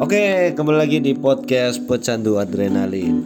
Oke, 0.00 0.56
kembali 0.56 0.80
lagi 0.80 0.96
di 0.96 1.12
podcast 1.12 1.76
Pecandu 1.84 2.40
Adrenalin. 2.40 3.20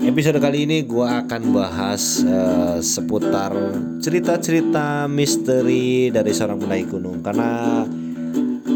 Episode 0.00 0.40
kali 0.40 0.64
ini 0.64 0.80
gue 0.80 1.04
akan 1.04 1.52
bahas 1.52 2.24
eh, 2.24 2.80
seputar 2.80 3.52
cerita-cerita 4.00 5.04
misteri 5.04 6.08
dari 6.08 6.32
seorang 6.32 6.64
pendaki 6.64 6.84
gunung. 6.88 7.20
Karena 7.20 7.84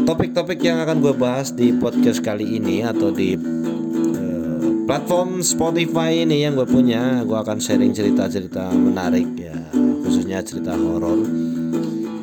topik-topik 0.05 0.61
yang 0.61 0.77
akan 0.85 1.01
gue 1.01 1.09
bahas 1.17 1.49
di 1.49 1.73
podcast 1.73 2.21
kali 2.21 2.61
ini 2.61 2.85
atau 2.85 3.09
di 3.09 3.33
eh, 3.33 4.57
platform 4.85 5.41
Spotify 5.41 6.21
ini 6.21 6.45
yang 6.45 6.53
gue 6.53 6.69
punya, 6.69 7.25
gue 7.25 7.33
akan 7.33 7.57
sharing 7.57 7.97
cerita-cerita 7.97 8.69
menarik 8.77 9.25
ya, 9.33 9.57
khususnya 10.05 10.45
cerita 10.45 10.77
horor. 10.77 11.48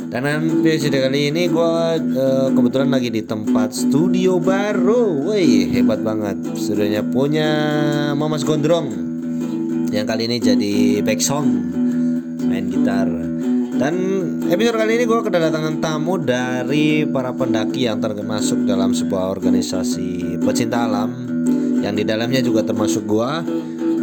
Dan 0.07 0.23
episode 0.62 0.95
kali 0.95 1.34
ini 1.34 1.50
gue 1.50 1.72
eh, 2.14 2.48
kebetulan 2.54 2.91
lagi 2.93 3.11
di 3.11 3.27
tempat 3.27 3.75
studio 3.75 4.39
baru, 4.39 5.27
woi 5.27 5.71
hebat 5.72 6.00
banget. 6.04 6.39
Studionya 6.54 7.03
punya 7.03 7.50
Mamas 8.14 8.46
Gondrong 8.46 8.89
yang 9.90 10.07
kali 10.07 10.29
ini 10.31 10.36
jadi 10.39 11.00
back 11.03 11.18
sound 11.18 11.50
main 12.46 12.71
gitar. 12.71 13.11
Dan 13.76 13.95
episode 14.48 14.79
kali 14.79 14.93
ini 15.00 15.04
gue 15.04 15.21
kedatangan 15.21 15.82
tamu 15.82 16.17
dari 16.23 17.04
para 17.04 17.34
pendaki 17.34 17.90
yang 17.90 17.98
termasuk 17.98 18.64
dalam 18.64 18.95
sebuah 18.95 19.34
organisasi 19.34 20.39
pecinta 20.40 20.86
alam 20.86 21.36
yang 21.86 21.95
di 21.95 22.04
dalamnya 22.07 22.40
juga 22.43 22.67
termasuk 22.67 23.07
gua 23.07 23.46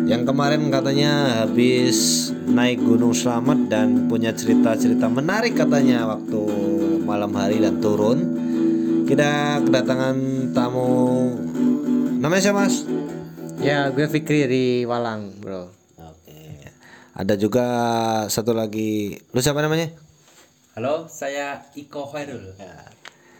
yang 0.04 0.28
kemarin 0.28 0.67
katanya 0.67 1.44
habis 1.44 2.30
naik 2.48 2.84
Gunung 2.84 3.16
Slamet 3.16 3.72
dan 3.72 4.12
punya 4.12 4.36
cerita-cerita 4.36 5.08
menarik 5.08 5.56
katanya 5.56 6.08
waktu 6.08 6.42
malam 7.04 7.32
hari 7.36 7.64
dan 7.64 7.80
turun. 7.80 8.20
Kita 9.08 9.62
kedatangan 9.64 10.16
tamu 10.56 10.88
namanya 12.20 12.42
siapa 12.50 12.68
Mas? 12.68 12.88
Ya, 13.64 13.88
gue 13.92 14.08
Fikri 14.08 14.44
dari 14.48 14.66
Walang, 14.84 15.40
bro. 15.40 15.72
Oke. 16.00 16.67
Ada 17.16 17.36
juga 17.40 17.66
satu 18.28 18.52
lagi. 18.52 19.16
Lu 19.32 19.39
siapa 19.39 19.64
namanya? 19.64 19.92
Halo, 20.73 21.06
saya 21.06 21.64
Iko 21.78 22.10
Khairul. 22.10 22.58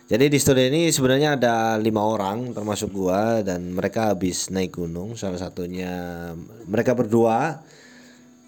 Jadi 0.04 0.30
di 0.30 0.38
studio 0.38 0.68
ini 0.68 0.94
sebenarnya 0.94 1.40
ada 1.40 1.56
lima 1.82 2.06
orang 2.06 2.54
termasuk 2.54 2.94
gua 2.94 3.42
dan 3.42 3.74
mereka 3.74 4.14
habis 4.14 4.54
naik 4.54 4.78
gunung. 4.78 5.18
Salah 5.18 5.42
satunya 5.42 5.90
mereka 6.70 6.94
berdua 6.94 7.64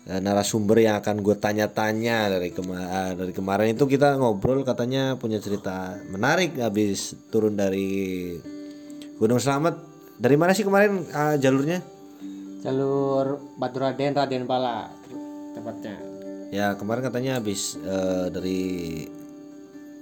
narasumber 0.06 0.78
yang 0.78 1.02
akan 1.02 1.18
gue 1.18 1.34
tanya-tanya 1.34 2.30
dari 2.30 2.54
kema- 2.54 2.78
eh, 2.86 3.12
dari 3.18 3.34
kemarin 3.34 3.74
itu 3.74 3.90
kita 3.90 4.22
ngobrol 4.22 4.62
katanya 4.62 5.18
punya 5.18 5.42
cerita 5.42 5.98
menarik 6.14 6.62
habis 6.62 7.18
turun 7.34 7.58
dari 7.58 8.30
Gunung 9.18 9.42
Selamat. 9.42 9.82
Dari 10.16 10.38
mana 10.38 10.54
sih 10.54 10.62
kemarin 10.62 11.02
eh, 11.10 11.36
jalurnya? 11.42 11.82
Jalur 12.62 13.42
Batu 13.58 13.78
Raden, 13.82 14.14
Raden 14.14 14.46
Pala 14.46 14.94
tempatnya. 15.58 15.98
Ya 16.54 16.78
kemarin 16.78 17.02
katanya 17.02 17.42
habis 17.42 17.74
eh, 17.82 18.28
dari 18.30 18.62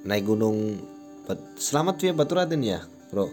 naik 0.04 0.28
gunung 0.28 0.84
Bat- 1.24 1.56
Selamat 1.56 1.96
via 2.04 2.12
Batu 2.12 2.36
Raden 2.36 2.60
ya, 2.60 2.84
bro. 3.08 3.32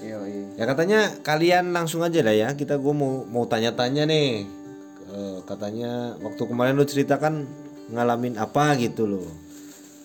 Iya, 0.00 0.18
iya. 0.24 0.46
Ya 0.56 0.64
katanya 0.64 1.00
kalian 1.20 1.76
langsung 1.76 2.00
aja 2.00 2.24
lah 2.24 2.32
ya. 2.32 2.48
Kita 2.56 2.80
gue 2.80 2.94
mau 2.96 3.28
mau 3.28 3.44
tanya-tanya 3.44 4.08
nih. 4.08 4.61
Eh, 5.10 5.38
katanya 5.44 6.14
waktu 6.22 6.42
kemarin 6.46 6.78
lu 6.78 6.86
ceritakan 6.86 7.44
ngalamin 7.90 8.38
apa 8.38 8.78
gitu 8.78 9.04
loh. 9.10 9.28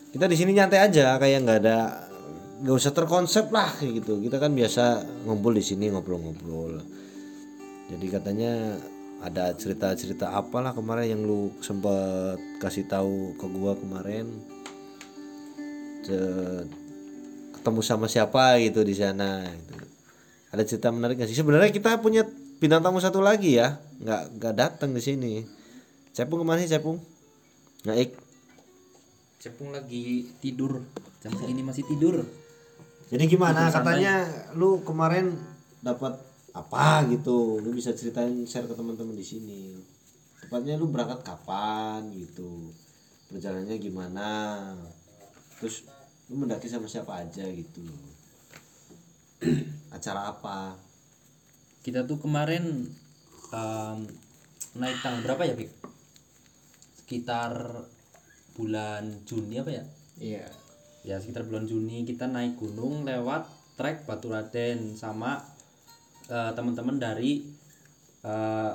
Kita 0.09 0.25
di 0.25 0.33
sini 0.33 0.57
nyantai 0.57 0.81
aja 0.81 1.15
kayak 1.21 1.39
nggak 1.45 1.59
ada 1.61 1.77
nggak 2.65 2.75
usah 2.75 2.91
terkonsep 2.91 3.53
lah 3.53 3.69
gitu. 3.79 4.17
Kita 4.17 4.41
kan 4.41 4.51
biasa 4.57 5.05
ngumpul 5.29 5.53
di 5.53 5.63
sini 5.63 5.93
ngobrol-ngobrol. 5.93 6.81
Jadi 7.87 8.05
katanya 8.09 8.75
ada 9.21 9.53
cerita-cerita 9.53 10.33
apalah 10.33 10.73
kemarin 10.73 11.17
yang 11.17 11.21
lu 11.23 11.53
sempat 11.61 12.41
kasih 12.59 12.89
tahu 12.89 13.37
ke 13.37 13.45
gua 13.47 13.77
kemarin. 13.77 14.27
Ketemu 17.53 17.81
sama 17.83 18.09
siapa 18.09 18.59
gitu 18.59 18.83
di 18.83 18.95
sana 18.97 19.45
gitu. 19.45 19.75
Ada 20.51 20.63
cerita 20.63 20.87
menarik 20.91 21.19
gak 21.19 21.27
sih? 21.27 21.35
Sebenarnya 21.35 21.71
kita 21.71 21.99
punya 21.99 22.23
bintang 22.57 22.81
tamu 22.81 22.97
satu 22.97 23.21
lagi 23.21 23.57
ya, 23.57 23.77
nggak 24.01 24.41
nggak 24.41 24.53
datang 24.57 24.89
di 24.93 25.01
sini. 25.01 25.33
Cepung 26.13 26.41
ke 26.41 26.45
mana 26.45 26.61
sih 26.61 26.71
Cepung? 26.71 26.97
Nggak 27.85 27.97
ik. 28.01 28.11
Cepung 29.37 29.69
lagi 29.69 30.25
tidur. 30.41 30.81
Jam 31.21 31.33
segini 31.37 31.61
masih 31.61 31.85
tidur. 31.85 32.25
Jadi 33.07 33.23
gimana? 33.29 33.69
Katanya 33.69 34.25
lu 34.57 34.81
kemarin 34.81 35.37
dapat 35.85 36.17
apa 36.51 37.05
gitu? 37.13 37.61
Lu 37.61 37.69
bisa 37.71 37.93
ceritain 37.93 38.43
share 38.49 38.65
ke 38.65 38.73
teman-teman 38.73 39.13
di 39.13 39.25
sini. 39.25 39.77
Tepatnya 40.41 40.75
lu 40.75 40.89
berangkat 40.89 41.21
kapan 41.21 42.09
gitu? 42.17 42.73
Perjalanannya 43.29 43.77
gimana? 43.77 44.29
Terus 45.61 45.85
lu 46.27 46.41
mendaki 46.41 46.65
sama 46.65 46.89
siapa 46.89 47.21
aja 47.21 47.45
gitu? 47.45 47.85
Acara 49.95 50.33
apa? 50.33 50.86
Kita 51.87 52.03
tuh 52.03 52.19
kemarin 52.19 52.83
em, 53.55 53.99
naik 54.75 54.99
tanggal 54.99 55.23
berapa 55.23 55.47
ya, 55.47 55.55
Pik? 55.55 55.71
Sekitar 56.99 57.55
bulan 58.59 59.23
Juni 59.23 59.55
apa 59.63 59.71
ya? 59.71 59.83
Iya. 60.19 60.51
Ya, 61.07 61.15
sekitar 61.23 61.47
bulan 61.47 61.63
Juni 61.63 62.03
kita 62.03 62.27
naik 62.27 62.59
gunung 62.59 63.07
lewat 63.07 63.47
trek 63.79 64.03
Batu 64.03 64.27
Raden 64.27 64.99
sama 64.99 65.39
eh, 66.27 66.51
teman-teman 66.51 66.99
dari 66.99 67.47
eh, 68.27 68.73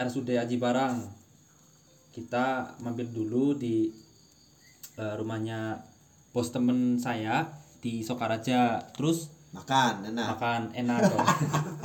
RSUD 0.00 0.40
Aji 0.40 0.56
Barang. 0.56 1.04
Kita 2.16 2.80
mampir 2.80 3.12
dulu 3.12 3.52
di 3.60 3.92
eh, 4.96 5.14
rumahnya 5.20 5.84
bos 6.32 6.48
temen 6.48 6.96
saya 6.96 7.44
di 7.84 8.00
Sokaraja. 8.00 8.88
Terus 8.96 9.36
Makan, 9.56 10.12
enak. 10.12 10.26
makan 10.36 10.62
enak 10.76 11.00
dong. 11.12 11.28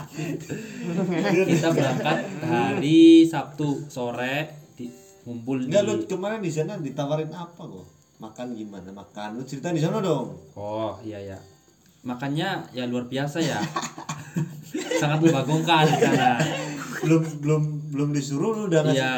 kita 1.52 1.68
berangkat 1.74 2.18
hari 2.46 3.26
Sabtu 3.26 3.86
sore 3.90 4.54
di 4.78 4.90
ngumpul 5.26 5.66
di 5.66 5.70
Enggak 5.70 5.84
lu 5.86 5.94
kemarin 6.06 6.42
di 6.42 6.52
sana 6.52 6.78
ditawarin 6.78 7.32
apa 7.34 7.62
kok? 7.62 7.88
Makan 8.22 8.54
gimana? 8.54 8.90
Makan 8.94 9.42
lu 9.42 9.44
cerita 9.46 9.74
di 9.74 9.82
sana 9.82 9.98
dong. 10.02 10.38
Oh 10.54 10.98
iya 11.02 11.18
ya. 11.22 11.38
Makannya 12.06 12.74
ya 12.74 12.86
luar 12.86 13.10
biasa 13.10 13.42
ya. 13.42 13.58
Sangat 15.02 15.22
membagongkan 15.22 15.90
di 15.90 15.98
sana. 15.98 16.38
Belum 17.02 17.22
belum 17.42 17.64
belum 17.94 18.10
disuruh 18.14 18.54
lu 18.54 18.64
udah 18.70 18.82
ngasih. 18.86 19.02
Iya. 19.02 19.18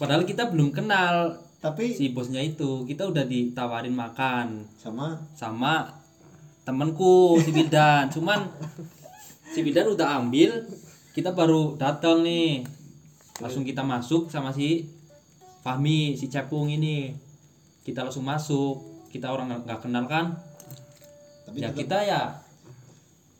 Padahal 0.00 0.22
kita 0.24 0.48
belum 0.48 0.72
kenal 0.72 1.42
Tapi 1.56 1.90
si 1.90 2.14
bosnya 2.14 2.38
itu. 2.38 2.86
Kita 2.86 3.10
udah 3.10 3.26
ditawarin 3.26 3.94
makan 3.94 4.70
sama 4.78 5.18
sama 5.34 5.90
temenku 6.66 7.38
si 7.42 7.50
Bidan. 7.50 8.06
Cuman 8.10 8.46
si 9.52 9.60
Bidan 9.62 9.86
udah 9.88 10.18
ambil, 10.18 10.66
kita 11.12 11.32
baru 11.32 11.76
datang 11.76 12.22
nih. 12.22 12.64
Langsung 13.36 13.62
kita 13.62 13.84
masuk 13.84 14.28
sama 14.28 14.48
si 14.50 14.88
Fahmi, 15.60 16.16
si 16.16 16.26
Cepung 16.26 16.68
ini. 16.68 17.12
Kita 17.82 18.02
langsung 18.02 18.24
masuk. 18.24 18.80
Kita 19.08 19.30
orang 19.30 19.64
nggak- 19.64 19.82
kenal 19.82 20.04
kan? 20.06 20.36
tapi 21.46 21.62
ya 21.62 21.70
tetap- 21.70 21.78
kita 21.78 21.98
ya 22.02 22.20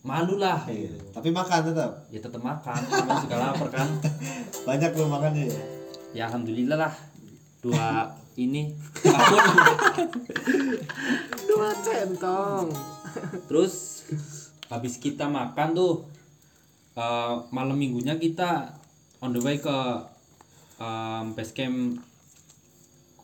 malu 0.06 0.38
lah. 0.38 0.62
Iya, 0.70 0.94
tapi 1.10 1.34
makan 1.34 1.74
tetap. 1.74 2.06
Ya 2.06 2.22
tetap 2.22 2.38
makan, 2.38 2.80
namanya 2.86 3.18
juga 3.18 3.36
lapar 3.42 3.68
kan. 3.74 3.88
Banyak 4.68 4.94
lu 4.94 5.10
makannya 5.10 5.50
ya. 5.50 5.60
Ya 6.14 6.22
alhamdulillah 6.30 6.78
lah. 6.78 6.94
Dua 7.58 8.14
ini. 8.38 8.70
Dua 11.50 11.68
centong. 11.82 12.70
Terus 13.50 13.74
habis 14.66 14.98
kita 14.98 15.30
makan 15.30 15.74
tuh 15.74 16.06
eh, 16.98 17.34
malam 17.54 17.78
minggunya 17.78 18.18
kita 18.18 18.74
on 19.22 19.32
the 19.32 19.40
way 19.40 19.56
ke 19.58 19.78
em, 20.80 21.32
base 21.32 21.52
camp 21.56 22.00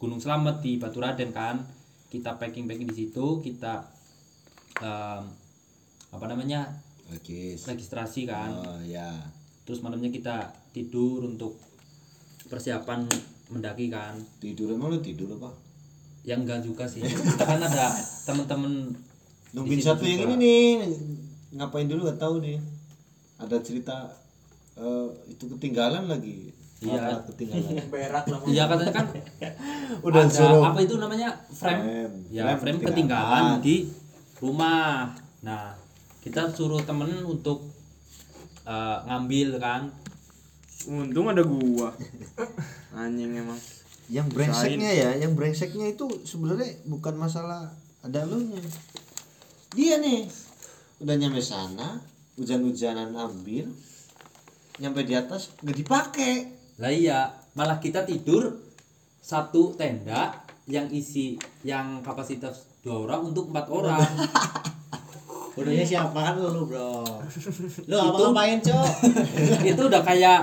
Gunung 0.02 0.18
Slamet 0.18 0.58
di 0.64 0.82
Batu 0.82 0.98
Raden 0.98 1.30
kan. 1.30 1.62
Kita 2.10 2.36
packing 2.36 2.68
packing 2.68 2.90
di 2.90 2.96
situ, 3.06 3.40
kita 3.40 3.86
em, 4.82 5.22
apa 6.12 6.24
namanya 6.28 6.68
Oke. 7.12 7.56
registrasi 7.56 8.28
kan. 8.28 8.50
Oh 8.52 8.80
ya. 8.84 9.08
Terus 9.62 9.80
malamnya 9.80 10.10
kita 10.10 10.50
tidur 10.74 11.24
untuk 11.24 11.56
persiapan 12.50 13.06
mendaki 13.52 13.88
kan. 13.92 14.18
Tidur 14.42 14.74
emang 14.74 14.92
lu 14.92 14.98
tidur 15.00 15.38
apa? 15.38 15.54
Ya 16.26 16.38
enggak 16.38 16.62
juga 16.66 16.86
sih. 16.86 17.02
Kita 17.02 17.44
kan 17.46 17.62
ada 17.62 17.94
temen-temen 18.26 18.94
Nungguin 19.52 19.84
satu 19.84 20.08
yang 20.08 20.32
ini 20.32 20.36
nih. 20.40 20.72
Ngapain 21.52 21.86
dulu 21.88 22.08
gak 22.08 22.20
tahu 22.20 22.40
nih. 22.40 22.58
Ada 23.36 23.60
cerita 23.60 24.08
eh, 24.76 25.08
itu 25.28 25.44
ketinggalan 25.56 26.08
lagi. 26.08 26.52
Iya. 26.82 27.22
Ketinggalan. 27.28 27.86
Berak 27.92 28.24
lah. 28.26 28.38
Iya 28.48 28.64
katanya 28.66 28.92
kan 28.92 29.06
Udah 30.06 30.22
ada 30.26 30.32
suruh. 30.32 30.64
apa 30.66 30.80
itu 30.82 30.94
namanya 30.98 31.28
frame. 31.52 31.82
Frame. 31.84 32.14
Ya 32.32 32.42
Frame 32.56 32.60
frame 32.60 32.78
ketinggalan. 32.80 32.90
ketinggalan 32.90 33.44
di 33.62 33.76
rumah. 34.40 35.12
Nah 35.44 35.76
kita 36.24 36.50
suruh 36.50 36.80
temen 36.82 37.10
untuk 37.22 37.68
eh, 38.64 38.98
ngambil 39.06 39.60
kan 39.60 39.82
Untung 40.82 41.30
ada 41.30 41.46
gua. 41.46 41.94
Anjing 42.98 43.38
emang. 43.38 43.60
yang 44.10 44.28
brengseknya 44.28 44.90
ya 44.92 45.10
yang 45.16 45.32
brengseknya 45.32 45.94
itu 45.94 46.04
sebenarnya 46.26 46.84
bukan 46.84 47.16
masalah 47.16 47.70
ada 48.04 48.26
lu 48.28 48.44
nya 48.44 48.60
dia 49.72 49.96
nih 50.02 50.28
udah 51.02 51.14
nyampe 51.18 51.42
sana 51.42 51.98
hujan-hujanan 52.38 53.10
ambil 53.18 53.66
nyampe 54.78 55.02
di 55.02 55.18
atas 55.18 55.52
nggak 55.60 55.78
dipakai. 55.82 56.32
Lah 56.78 56.88
iya 56.94 57.34
malah 57.58 57.82
kita 57.82 58.06
tidur 58.06 58.56
satu 59.18 59.74
tenda 59.74 60.46
yang 60.70 60.88
isi 60.94 61.36
yang 61.66 62.00
kapasitas 62.00 62.64
dua 62.80 63.04
orang 63.04 63.34
untuk 63.34 63.50
empat 63.50 63.66
orang. 63.68 64.08
Bodohnya 65.58 65.84
siapa? 65.84 66.16
Kan 66.16 66.40
lu 66.40 66.64
bro. 66.64 67.04
Lu 67.90 67.96
apa 67.98 68.16
ngapain 68.16 68.58
cok? 68.64 68.88
Itu 69.74 69.82
udah 69.92 70.00
kayak 70.00 70.40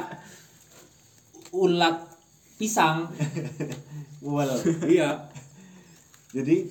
ulat 1.55 2.05
pisang. 2.61 3.09
Iya. 4.85 5.25
Jadi 6.29 6.69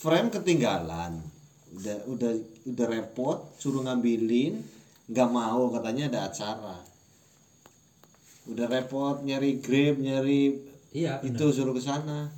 frame 0.00 0.32
ketinggalan 0.32 1.29
udah 1.70 1.96
udah 2.10 2.32
udah 2.66 2.86
repot 2.90 3.38
suruh 3.62 3.86
ngambilin 3.86 4.58
nggak 5.10 5.28
mau 5.30 5.70
katanya 5.74 6.10
ada 6.10 6.20
acara. 6.30 6.76
Udah 8.50 8.66
repot 8.66 9.22
nyari 9.22 9.62
grab 9.62 9.98
nyari 9.98 10.58
iya 10.90 11.22
itu 11.22 11.44
suruh 11.50 11.74
ke 11.74 11.82
sana. 11.82 12.30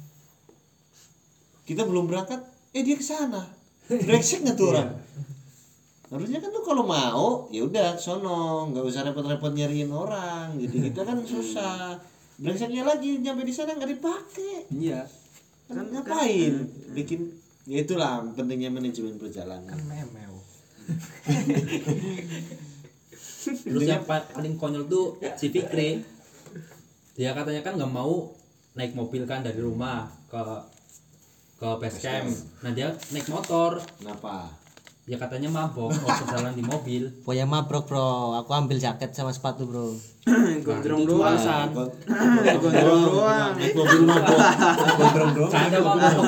Kita 1.65 1.89
belum 1.89 2.09
berangkat 2.09 2.41
eh 2.77 2.83
dia 2.85 2.97
ke 2.97 3.05
sana. 3.05 3.45
Brengsek 3.89 4.45
nggak 4.45 4.57
tuh 4.57 4.73
orang? 4.73 4.91
Harusnya 6.13 6.45
kan 6.45 6.53
tuh 6.53 6.61
kalau 6.61 6.85
mau 6.85 7.49
ya 7.49 7.65
udah 7.65 7.97
sono. 7.97 8.69
Nggak 8.69 8.85
usah 8.85 9.01
repot-repot 9.09 9.53
nyariin 9.57 9.89
orang. 9.89 10.61
Jadi 10.61 10.93
kita 10.93 11.09
kan 11.09 11.25
susah. 11.33 11.97
Brengseknya 12.37 12.85
lagi 12.85 13.17
nyampe 13.21 13.49
di 13.49 13.53
sana 13.53 13.73
nggak 13.77 13.97
dipakai. 13.97 14.69
Iya. 14.73 15.09
Kan 15.73 15.89
ngapain 15.89 16.69
bikin 16.93 17.33
ya 17.67 17.79
itulah 17.83 18.23
pentingnya 18.35 18.71
manajemen 18.73 19.19
perjalanan. 19.19 19.77
Memeo 19.87 20.33
terus 23.43 23.83
yang 23.87 24.05
pa- 24.07 24.27
paling 24.31 24.55
konyol 24.59 24.87
tuh 24.87 25.19
si 25.35 25.51
Fikri. 25.51 26.03
Dia 27.19 27.37
katanya 27.37 27.61
kan 27.61 27.77
nggak 27.77 27.93
mau 27.93 28.33
naik 28.73 28.97
mobil 28.97 29.29
kan 29.29 29.45
dari 29.45 29.61
rumah 29.61 30.09
ke 30.33 30.41
ke 31.61 31.69
base 31.79 31.99
camp. 32.03 32.31
nah 32.65 32.71
dia 32.75 32.91
naik 33.13 33.29
motor. 33.31 33.79
Kenapa? 34.01 34.51
Ya 35.03 35.19
katanya 35.19 35.51
mabok 35.51 35.91
waktu 35.91 36.25
jalan 36.31 36.55
di 36.55 36.63
mobil. 36.63 37.11
Pokoknya 37.27 37.43
mabrok 37.43 37.91
bro, 37.91 38.39
aku 38.39 38.55
ambil 38.55 38.79
jaket 38.79 39.11
sama 39.11 39.35
sepatu 39.35 39.67
bro. 39.67 39.99
Gondrong 40.67 41.03
itu 41.03 41.11
doang. 41.11 41.35
alasan. 41.35 41.75
Gondrong 42.63 43.03
doang. 43.11 43.51
naik 43.59 43.75
mobil 43.75 44.01
mabok. 44.07 44.39
Gondrong 44.95 45.31
doang. 45.35 45.53
Mabok 45.83 46.27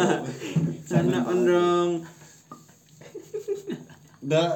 Sana 0.94 1.26
ondrong. 1.26 1.90
udah 4.24 4.46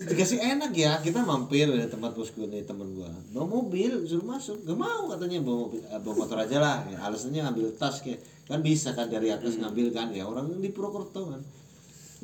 dikasih 0.00 0.40
enak 0.40 0.72
ya. 0.72 0.96
Kita 1.04 1.20
mampir 1.20 1.68
di 1.68 1.84
tempat 1.84 2.16
bosku 2.16 2.48
nih 2.48 2.64
temen 2.64 2.96
gua. 2.96 3.12
Bawa 3.36 3.60
mobil 3.60 4.08
suruh 4.08 4.24
masuk. 4.24 4.64
Gak 4.64 4.78
mau 4.80 5.12
katanya 5.12 5.44
bawa 5.44 5.68
mobil 5.68 5.84
eh, 5.84 6.00
bawa 6.00 6.14
motor 6.24 6.38
aja 6.40 6.56
lah. 6.56 6.78
Ya, 6.88 6.96
alasannya 7.04 7.44
ngambil 7.44 7.76
tas 7.76 8.00
kayak 8.00 8.24
kan 8.48 8.64
bisa 8.64 8.96
kan 8.96 9.12
dari 9.12 9.28
atas 9.28 9.60
ngambil 9.60 9.92
kan. 9.92 10.08
Ya 10.16 10.24
orang 10.24 10.48
di 10.48 10.72
Purwokerto 10.72 11.36
kan. 11.36 11.40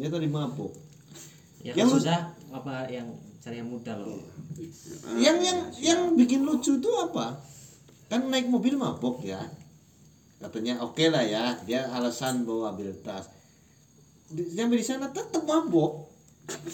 Dia 0.00 0.08
tadi 0.08 0.28
mabuk 0.28 0.72
Yang 1.60 1.76
Yang 1.76 1.88
lu- 1.88 1.96
susah 2.00 2.20
apa 2.52 2.88
yang 2.88 3.08
cari 3.44 3.60
yang 3.60 3.68
mudah 3.68 3.96
loh. 4.00 4.16
Yang 5.20 5.36
yang 5.44 5.58
yang 5.84 6.00
bikin 6.16 6.40
lucu 6.40 6.80
tuh 6.80 6.94
apa? 7.04 7.36
Kan 8.08 8.32
naik 8.32 8.48
mobil 8.48 8.80
mabok 8.80 9.20
ya 9.20 9.44
katanya 10.36 10.78
oke 10.84 11.04
lah 11.08 11.24
ya 11.24 11.56
dia 11.64 11.88
alasan 11.90 12.44
bawa 12.44 12.76
ambil 12.76 12.92
tas. 13.00 13.32
Di- 14.26 14.52
sampai 14.52 14.82
di 14.82 14.86
sana 14.86 15.06
tetap 15.14 15.46
mabok 15.46 16.06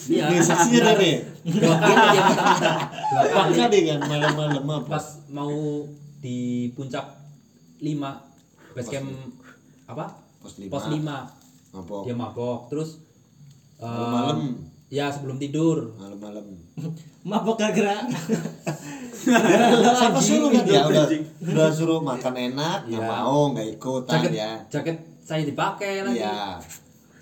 iya. 0.09 0.29
Nih, 0.29 0.41
saksinya 0.45 0.93
nih. 1.01 1.17
Dua 1.49 1.77
kali 1.81 1.95
dia 2.13 2.23
minta 2.29 2.73
dua 3.13 3.23
kali 3.29 3.53
kali 3.57 3.79
kan 3.89 4.01
malam-malam 4.05 4.85
pas 4.85 5.05
mau 5.33 5.85
di 6.23 6.71
puncak 6.77 7.03
5 7.83 8.77
base 8.79 8.89
camp 8.89 9.09
apa? 9.91 10.07
Pos 10.39 10.55
lima. 10.59 10.71
Pos 10.71 10.87
5 10.87 11.75
mabok. 11.75 12.03
Dia 12.07 12.15
mabok. 12.15 12.59
Terus 12.71 12.91
eh, 13.81 13.85
malam-malam 13.85 14.72
ya 14.93 15.09
sebelum 15.09 15.41
tidur. 15.41 15.97
Malam-malam. 15.97 16.45
Mabok 17.25 17.57
gara-gara 17.57 18.03
siapa 19.95 20.19
suruh 20.19 20.51
kan 20.51 20.65
ya 20.67 20.83
udah. 20.85 21.07
Udah 21.41 21.69
suruh 21.71 22.01
makan 22.01 22.35
enak 22.51 22.79
nggak 22.85 22.99
Iya. 22.99 23.09
mau 23.09 23.39
nggak 23.53 23.69
ikutan 23.73 24.13
jaket 24.19 24.33
ya. 24.35 24.51
jaket 24.69 24.97
saya 25.23 25.43
dipakai 25.43 26.03
lagi. 26.03 26.19
Iya. 26.19 26.59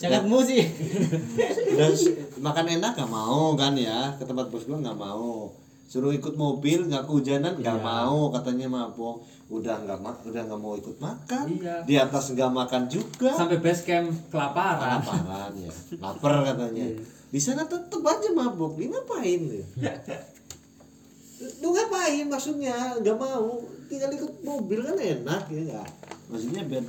Jaketmu 0.01 0.41
sih. 0.41 0.65
Udah 1.77 1.89
makan 2.41 2.67
enak 2.73 2.93
nggak 2.97 3.11
mau 3.11 3.53
kan 3.55 3.77
ya. 3.77 4.17
Ke 4.17 4.25
tempat 4.25 4.49
bos 4.49 4.65
gua 4.65 4.81
nggak 4.81 4.97
mau. 4.97 5.53
Suruh 5.85 6.11
ikut 6.11 6.35
mobil 6.35 6.89
nggak 6.89 7.05
kehujanan 7.05 7.61
nggak 7.61 7.77
Iya. 7.77 7.85
mau 7.85 8.33
katanya 8.33 8.67
mabok 8.67 9.21
udah 9.51 9.77
nggak 9.77 9.99
ma- 9.99 10.23
udah 10.23 10.43
nggak 10.43 10.57
mau 10.59 10.73
ikut 10.75 10.97
makan. 10.97 11.45
Iya. 11.53 11.85
di 11.85 11.95
atas 11.95 12.33
nggak 12.33 12.49
makan 12.51 12.89
juga. 12.89 13.37
Sampai 13.37 13.61
base 13.61 13.85
camp 13.85 14.09
kelaparan. 14.33 14.99
Laparan 14.99 15.53
ya. 15.55 15.73
Lapar 16.01 16.35
katanya. 16.47 16.87
Iya. 16.89 17.20
Di 17.31 17.39
sana 17.39 17.63
tetep 17.63 18.03
aja 18.03 18.29
mabok 18.35 18.75
dia 18.75 18.91
ngapain 18.91 19.41
dia? 19.47 19.67
Lu 21.63 21.71
ngapain 21.71 22.27
maksudnya? 22.27 22.99
Nggak 22.99 23.17
mau 23.17 23.63
tinggal 23.87 24.11
ikut 24.11 24.43
mobil 24.43 24.83
kan 24.83 24.99
enak 24.99 25.43
ya 25.47 25.61
nggak? 25.71 25.89
Maksudnya 26.31 26.63
biar 26.67 26.85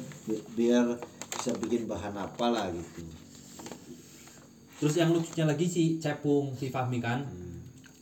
biar 0.58 0.86
bisa 1.38 1.54
bikin 1.62 1.86
bahan 1.86 2.18
apa 2.18 2.46
lah 2.50 2.74
gitu. 2.74 3.06
Terus 4.82 4.98
yang 4.98 5.14
lucunya 5.14 5.46
lagi 5.46 5.70
si 5.70 6.02
Cepung 6.02 6.58
si 6.58 6.74
Fahmi 6.74 6.98
kan? 6.98 7.22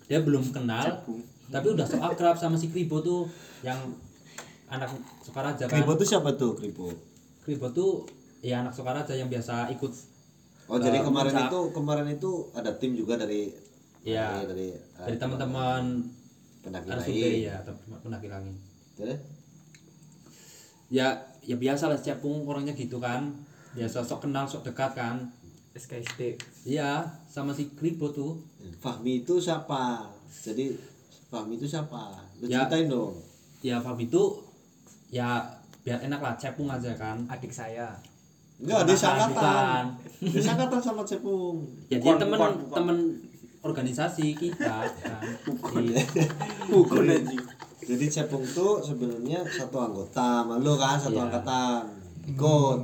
Dia 0.07 0.23
belum 0.23 0.49
kenal 0.55 1.03
tapi 1.49 1.67
udah 1.73 1.85
so 1.85 1.97
akrab 1.99 2.37
sama 2.37 2.55
si 2.55 2.69
Kribo 2.71 3.01
tuh 3.03 3.27
yang 3.65 3.77
anak 4.69 4.95
Sokaraja 5.25 5.67
kan? 5.67 5.75
Kribo 5.75 5.97
tuh 5.97 6.07
siapa 6.07 6.33
tuh 6.39 6.55
Kribo? 6.55 6.93
Kribo 7.43 7.67
tuh 7.73 8.07
ya 8.39 8.63
anak 8.63 8.71
Sokaraja 8.71 9.11
yang 9.11 9.27
biasa 9.27 9.67
ikut 9.75 9.91
Oh 10.69 10.77
jadi 10.77 10.97
Eh, 10.97 11.03
kemarin 11.03 11.33
puncak. 11.33 11.49
itu 11.49 11.59
kemarin 11.73 12.07
itu 12.07 12.31
ada 12.53 12.71
tim 12.71 12.93
juga 12.93 13.17
dari 13.17 13.49
Iya. 14.01 14.45
dari 14.45 14.45
dari, 14.45 14.67
dari 14.95 15.15
teman-teman 15.17 15.83
pendaki 16.61 16.87
lain. 16.87 17.33
ya 17.43 17.55
pendaki 17.99 18.27
langit 18.27 18.55
Terus? 18.93 19.17
ya 20.89 21.07
ya 21.41 21.55
biasa 21.55 21.87
lah 21.87 21.97
Cepung 21.97 22.43
orangnya 22.43 22.73
gitu 22.73 22.97
kan 22.97 23.33
biasa 23.71 24.01
sok 24.01 24.23
kenal 24.23 24.43
sok 24.43 24.61
dekat 24.63 24.93
kan 24.93 25.29
SKSD 25.71 26.37
iya 26.65 27.01
sama 27.25 27.49
si 27.49 27.69
Kribo 27.71 28.09
tuh 28.09 28.41
Fahmi 28.77 29.21
itu 29.21 29.37
siapa? 29.37 30.05
Jadi 30.29 30.73
Fahmi 31.27 31.55
itu 31.55 31.65
siapa? 31.65 32.17
Lu 32.37 32.45
Ya. 32.45 32.63
ceritain 32.63 32.87
dong. 32.87 33.17
ya 33.59 33.77
Fahmi 33.77 34.05
itu 34.05 34.23
ya 35.09 35.41
biar 35.79 35.99
enak 36.01 36.19
lah 36.19 36.33
Cepung 36.35 36.67
aja 36.67 36.93
kan 36.93 37.21
adik 37.27 37.49
saya 37.49 37.93
Enggak, 38.59 38.75
Bukan, 38.77 38.85
dia 38.85 38.97
sangkatan. 38.97 39.31
bukan. 39.31 39.83
Dia 40.29 40.41
sangkatan 40.43 40.79
sama 40.81 41.01
Cepung. 41.01 41.55
ya 41.87 41.97
dia 41.97 42.13
temen 42.13 42.39
temen 42.67 42.97
organisasi 43.59 44.33
kita 44.33 44.83
kan 44.85 45.23
Iya. 45.75 46.03
Pukul 46.65 47.07
anjing. 47.07 47.39
Jadi 47.81 48.05
Cepung 48.09 48.43
tuh 48.45 48.79
sebenarnya 48.79 49.39
satu 49.45 49.79
anggota, 49.81 50.43
sama 50.43 50.55
lu 50.57 50.75
kan 50.75 50.95
satu 50.95 51.15
Iya. 51.15 51.25
angkatan. 51.25 51.81
Ikut 52.29 52.79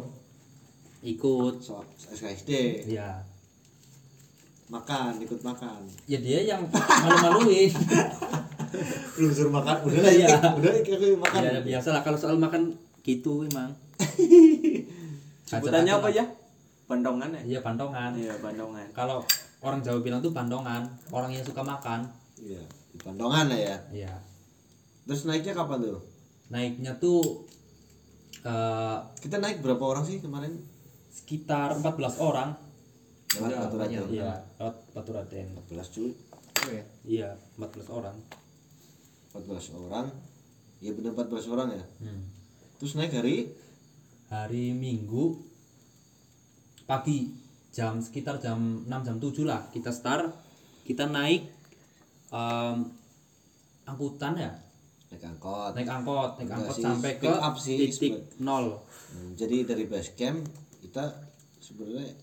ikut 1.04 1.56
so, 1.60 1.84
SKSD. 2.08 2.82
ya 2.90 3.20
Makan, 4.66 5.20
ikut 5.20 5.38
makan. 5.40 5.86
ya 6.06 6.18
dia 6.18 6.42
yang 6.42 6.66
malu-maluin 6.66 7.70
Belum 9.16 9.30
suruh 9.30 9.54
makan, 9.54 9.76
udah 9.84 10.02
lah 10.02 10.10
Iya. 10.12 10.28
ikut, 10.32 10.58
udah 10.58 10.74
ikut 10.82 11.20
makan. 11.22 11.40
ya 11.44 11.60
biasa 11.62 11.88
lah 11.92 12.02
kalau 12.02 12.16
soal 12.16 12.36
makan 12.36 12.74
gitu 13.02 13.44
emang 13.44 13.70
Sebutannya 15.46 15.94
apa 15.94 16.10
ya? 16.10 16.26
Bandongan 16.86 17.30
ya? 17.32 17.42
iya 17.44 17.60
pandongan 17.60 18.14
Iya, 18.14 18.34
bandongan. 18.38 18.86
kalau 18.92 19.26
orang 19.60 19.82
Jawa 19.82 20.00
bilang 20.00 20.20
tuh 20.20 20.30
pandongan 20.30 20.86
orang 21.10 21.32
yang 21.32 21.42
suka 21.42 21.62
makan 21.62 22.06
Iya, 22.38 22.62
di 22.92 22.98
Pandongan 23.00 23.50
lah 23.50 23.58
ya. 23.60 23.78
iya 23.92 24.14
Terus 25.04 25.26
naiknya 25.26 25.54
kapan 25.54 25.82
tuh? 25.82 25.98
naiknya 26.48 26.94
tuh 26.96 27.42
eh, 28.40 28.98
Kita 29.18 29.38
naik 29.38 29.62
berapa 29.62 29.82
orang 29.82 30.04
sih 30.04 30.18
kemarin? 30.20 30.54
sekitar 31.08 31.74
14 31.76 31.90
orang 32.20 32.54
Lewat 33.32 33.50
Udah, 33.50 33.60
Batu 33.66 33.76
Raden. 33.78 34.06
iya 34.08 34.32
lewat 34.56 34.76
Batu 34.92 35.12
Raden 35.12 35.46
14 35.66 35.90
cuy. 35.92 36.12
oh 36.56 36.70
ya 36.70 36.84
iya 37.04 37.30
14 37.56 37.90
orang 37.90 38.16
14 39.34 39.74
orang. 39.82 40.08
Iya 40.78 40.92
bener 40.94 41.12
14 41.12 41.28
orang 41.50 41.68
ya. 41.72 41.84
Hmm. 42.00 42.24
Terus 42.78 42.96
naik 42.96 43.12
hari 43.12 43.52
hari 44.30 44.74
Minggu 44.74 45.38
pagi 46.86 47.34
jam 47.76 48.00
sekitar 48.00 48.40
jam 48.40 48.88
6 48.88 49.06
jam 49.06 49.18
7 49.20 49.44
lah 49.46 49.62
kita 49.70 49.92
start. 49.92 50.32
Kita 50.86 51.10
naik 51.10 51.50
em, 52.30 52.78
angkutan 53.90 54.38
ya? 54.38 54.54
Naik 55.10 55.24
angkot. 55.26 55.72
Naik 55.74 55.90
angkot 55.90 56.32
naik 56.38 56.46
Enggak 56.46 56.58
angkot 56.62 56.76
sih, 56.78 56.84
sampai 56.86 57.12
ke 57.18 57.32
up 57.34 57.56
sih, 57.58 57.78
titik 57.78 58.14
sebenarnya. 58.14 58.46
nol. 58.46 58.66
Hmm, 59.12 59.30
jadi 59.34 59.58
dari 59.66 59.86
base 59.90 60.14
camp 60.14 60.46
kita 60.82 61.04
sebenarnya 61.60 62.14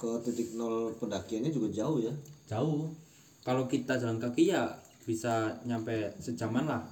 ke 0.00 0.10
titik 0.24 0.56
nol 0.56 0.96
pendakiannya 0.96 1.52
juga 1.52 1.68
jauh 1.70 2.00
ya? 2.00 2.12
Jauh. 2.48 2.88
Kalau 3.44 3.68
kita 3.68 4.00
jalan 4.00 4.20
kaki 4.20 4.52
ya 4.52 4.68
bisa 5.04 5.60
nyampe 5.64 6.12
sejaman 6.20 6.64
lah 6.68 6.82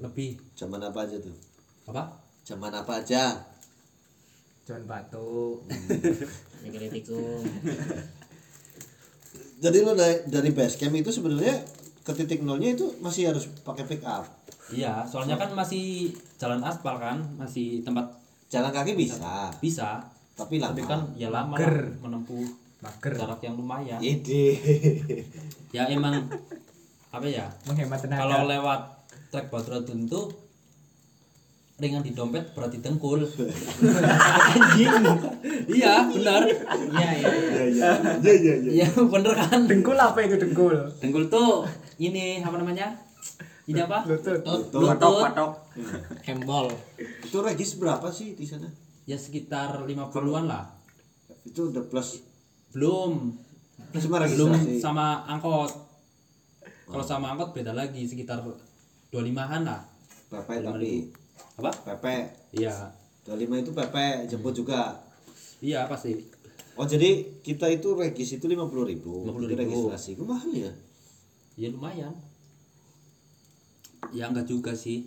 lebih. 0.00 0.36
Zaman 0.56 0.80
apa 0.80 1.08
aja 1.08 1.16
tuh? 1.20 1.36
Apa? 1.88 2.20
Zaman 2.44 2.72
apa 2.72 3.00
aja 3.00 3.49
John 4.70 4.86
Batu. 4.86 5.66
Negritikum. 6.62 7.42
jadi 9.60 9.78
lo 9.84 9.92
dari, 9.92 10.24
dari 10.30 10.50
base 10.54 10.80
camp 10.80 10.96
itu 10.96 11.12
sebenarnya 11.12 11.60
ke 12.00 12.12
titik 12.16 12.40
nolnya 12.40 12.72
itu 12.72 12.96
masih 13.04 13.28
harus 13.28 13.44
pakai 13.60 13.84
pick 13.84 14.00
up 14.08 14.24
iya 14.72 15.04
soalnya 15.04 15.36
kan 15.36 15.52
masih 15.52 16.08
jalan 16.40 16.64
aspal 16.64 16.96
kan 16.96 17.20
masih 17.36 17.84
tempat 17.84 18.08
jalan 18.48 18.72
kaki 18.72 18.96
bisa 18.96 19.52
bisa 19.60 20.00
tapi 20.32 20.56
lama 20.56 20.72
tapi 20.72 20.82
kan 20.88 21.00
ya 21.12 21.28
lama 21.28 21.60
Mager. 21.60 21.92
lah 21.92 22.08
menempuh 22.08 22.46
Mager. 22.80 23.12
jarak 23.20 23.40
yang 23.44 23.54
lumayan 23.60 24.00
ide 24.00 24.56
ya 25.76 25.84
emang 25.92 26.24
apa 27.12 27.26
ya 27.28 27.44
Menghemat 27.68 28.00
tenaga. 28.00 28.24
kalau 28.24 28.48
lewat 28.48 28.80
trek 29.28 29.52
batu 29.52 29.76
itu 29.92 30.20
ringan 31.80 32.04
di 32.04 32.12
dompet 32.12 32.52
berat 32.52 32.76
di 32.76 32.84
dengkul. 32.84 33.24
Anjing. 34.52 34.92
Iya 35.66 36.04
benar. 36.12 36.42
Iya 36.92 37.10
iya 37.16 37.30
iya. 37.32 37.64
iya 37.72 37.90
iya 38.20 38.32
iya 38.36 38.54
iya. 38.84 38.86
Bener 38.92 39.32
kan? 39.32 39.64
Dengkul 39.64 39.96
apa 39.96 40.20
itu 40.20 40.36
dengkul? 40.36 40.76
dengkul 41.00 41.32
tuh 41.32 41.64
ini 41.96 42.44
apa 42.44 42.60
namanya? 42.60 42.92
Ini 43.64 43.80
apa? 43.88 44.04
Lutut. 44.04 44.44
lutut. 44.44 44.88
Patok 44.92 45.52
Kembol. 46.20 46.68
itu 47.00 47.38
regis 47.40 47.80
berapa 47.80 48.12
sih 48.12 48.36
di 48.36 48.44
sana? 48.44 48.68
Ya 49.08 49.16
sekitar 49.16 49.88
50-an 49.88 50.44
lah. 50.44 50.68
Itu 51.48 51.72
udah 51.72 51.88
plus? 51.88 52.20
Belum. 52.76 53.32
Plus 53.90 54.04
sama 54.04 54.28
belum 54.28 54.52
sama 54.76 55.24
angkot. 55.24 55.72
Kalau 56.90 57.04
sama 57.06 57.32
angkot 57.32 57.56
beda 57.56 57.72
lagi 57.72 58.04
sekitar 58.04 58.44
25-an 59.08 59.62
lah. 59.64 59.80
PP 60.30 60.48
tapi 60.62 61.10
apa? 61.56 61.70
PP 61.72 62.04
iya. 62.54 62.72
25 63.22 63.36
itu 63.58 63.70
PP 63.70 63.96
jemput 64.26 64.54
juga. 64.54 65.00
Iya 65.60 65.84
pasti. 65.86 66.16
Oh 66.74 66.84
jadi 66.84 67.10
kita 67.40 67.68
itu 67.68 67.92
regis 67.92 68.30
itu 68.32 68.44
50 68.44 68.56
ribu. 68.86 69.24
50.000. 69.24 69.44
itu 69.44 69.54
registrasi. 69.56 70.08
Itu 70.14 70.24
mahal 70.24 70.50
ya? 70.50 70.72
Ya 71.54 71.68
lumayan. 71.68 72.14
Ya 74.10 74.26
enggak 74.26 74.46
juga 74.46 74.72
sih. 74.72 75.06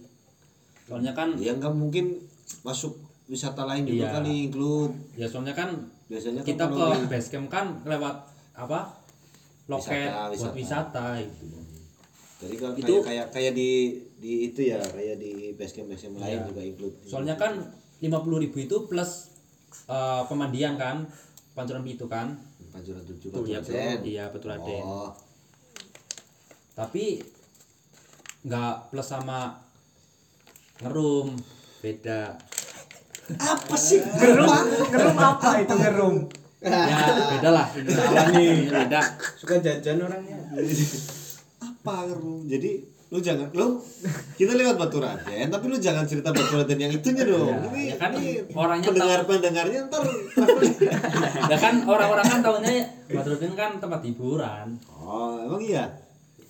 Soalnya 0.83 1.11
kan 1.11 1.33
ya 1.35 1.53
nggak 1.53 1.73
mungkin 1.73 2.21
masuk 2.61 2.93
wisata 3.25 3.63
lain 3.63 3.83
juga 3.83 4.05
Iya. 4.05 4.13
kali 4.13 4.33
include. 4.45 4.93
Ya 5.15 5.25
soalnya 5.25 5.53
kan 5.53 5.69
biasanya 6.05 6.43
kan 6.43 6.47
kita 6.47 6.65
ke 6.67 6.85
di- 6.93 7.09
base 7.09 7.29
camp 7.29 7.47
kan 7.49 7.65
lewat 7.83 8.15
apa 8.53 8.93
loket 9.65 9.89
Wisata, 10.05 10.29
buat 10.29 10.53
wisata. 10.53 10.53
wisata 10.53 11.05
itu 11.17 11.47
jadi 12.37 12.55
kalau 12.59 12.73
itu- 12.75 12.83
kayak 13.01 13.01
kayak 13.01 13.27
kayak 13.31 13.53
di 13.55 13.69
di 14.23 14.47
itu 14.47 14.71
ya 14.71 14.79
kayak 14.79 15.19
di 15.19 15.51
base 15.51 15.75
camp 15.75 15.91
base 15.91 16.07
camp 16.07 16.15
lain 16.23 16.39
Iya. 16.39 16.47
juga 16.47 16.61
include. 16.63 16.95
Soalnya 17.03 17.35
kan 17.35 17.59
50.000 17.99 18.55
itu 18.63 18.75
plus 18.87 19.11
eh, 19.91 20.21
pemandian 20.31 20.79
kan 20.79 21.03
pancuran 21.51 21.83
itu 21.83 22.07
kan. 22.07 22.39
Pancuran 22.71 23.03
tujuh 23.03 23.27
tuh 23.35 23.43
ya 23.43 23.59
bro. 23.59 23.75
Raden. 23.75 23.99
iya 24.07 24.31
betul 24.31 24.55
Raden. 24.55 24.83
Oh. 24.87 25.11
Tapi 26.71 27.19
nggak 28.47 28.95
plus 28.95 29.07
sama 29.11 29.59
ngerum 30.79 31.35
beda. 31.83 32.39
Apa 33.39 33.75
sih? 33.75 33.99
Ngerum, 33.99 34.47
ngerum 34.87 35.17
apa 35.19 35.49
itu 35.59 35.75
ngerum? 35.75 36.15
ya 36.63 36.99
beda 37.27 37.49
lah. 37.51 37.67
Ini 37.75 38.71
beda. 38.71 38.99
Suka 39.35 39.59
jajan 39.59 39.99
orangnya. 39.99 40.39
Apa 41.59 42.07
Rum? 42.07 42.47
jadi 42.47 42.92
lu 43.13 43.21
jangan 43.21 43.45
lu 43.53 43.77
kita 44.33 44.57
lewat 44.57 44.73
batu 44.73 44.97
raden 44.97 45.45
tapi 45.53 45.65
lu 45.69 45.77
jangan 45.77 46.01
cerita 46.01 46.33
batu 46.33 46.57
raden 46.57 46.81
yang 46.81 46.89
itunya 46.89 47.23
dong. 47.29 47.45
Ya, 47.45 47.61
ini, 47.69 47.81
ya 47.93 47.95
kan 48.01 48.09
ini 48.17 48.41
orangnya 48.57 48.89
pendengar 48.89 49.19
pendengarnya 49.29 49.79
ntar 49.85 50.01
ya 51.53 51.57
kan 51.61 51.85
orang-orang 51.85 52.25
kan 52.25 52.39
tahunya 52.41 52.73
Badrudin 53.13 53.53
kan 53.53 53.77
tempat 53.77 54.01
hiburan. 54.01 54.81
Oh 54.89 55.37
emang 55.45 55.61
iya? 55.61 55.85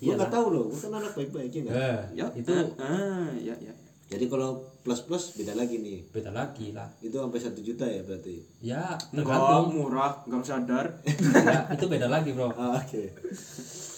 Iya 0.00 0.12
nggak 0.16 0.30
lah. 0.32 0.36
tahu 0.40 0.46
loh 0.56 0.64
gua 0.72 0.78
kan 0.80 0.90
anak 1.04 1.12
baik-baik 1.12 1.50
ya 1.52 1.60
nggak? 1.68 1.76
Eh, 1.76 2.00
ya. 2.16 2.26
itu 2.32 2.52
ah 2.80 3.28
ya 3.36 3.54
ya. 3.60 3.72
Jadi 4.04 4.24
kalau 4.28 4.50
plus 4.80 5.00
plus 5.04 5.36
beda 5.36 5.52
lagi 5.52 5.84
nih. 5.84 6.00
Beda 6.12 6.32
lagi 6.32 6.72
lah. 6.72 6.88
Itu 7.04 7.20
sampai 7.20 7.40
satu 7.40 7.60
juta 7.60 7.84
ya 7.84 8.00
berarti? 8.04 8.40
Ya 8.64 8.96
enggak 9.12 9.36
tergantung. 9.36 9.68
murah 9.76 10.12
enggak 10.24 10.44
sadar. 10.48 10.86
Ya, 11.44 11.68
itu 11.76 11.84
beda 11.92 12.08
lagi 12.08 12.32
bro. 12.32 12.48
Ah, 12.56 12.80
oke 12.80 13.02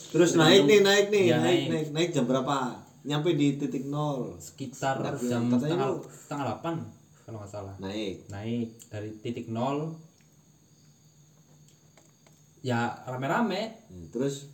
terus 0.08 0.34
naik 0.34 0.64
nih 0.64 0.80
naik 0.80 1.06
nih 1.08 1.24
Iya, 1.24 1.36
naik, 1.36 1.44
naik. 1.44 1.66
naik. 1.68 1.86
Naik 1.90 2.10
jam 2.12 2.24
berapa? 2.24 2.56
Nyampe 3.02 3.32
di 3.32 3.54
titik 3.54 3.84
nol. 3.84 4.34
Sekitar 4.38 4.98
Nah, 4.98 5.14
jam 5.14 5.46
katanya 5.46 5.60
setengah 5.76 5.88
lu- 5.88 6.04
setengah 6.08 6.44
delapan 6.44 6.74
kalau 7.20 7.36
nggak 7.38 7.52
salah. 7.52 7.74
Naik. 7.78 8.14
Naik. 8.28 8.66
Dari 8.86 9.10
titik 9.16 9.46
nol 9.48 9.94
ya 12.60 12.80
rame-rame. 13.04 13.86
Hmm, 13.86 14.06
terus? 14.10 14.50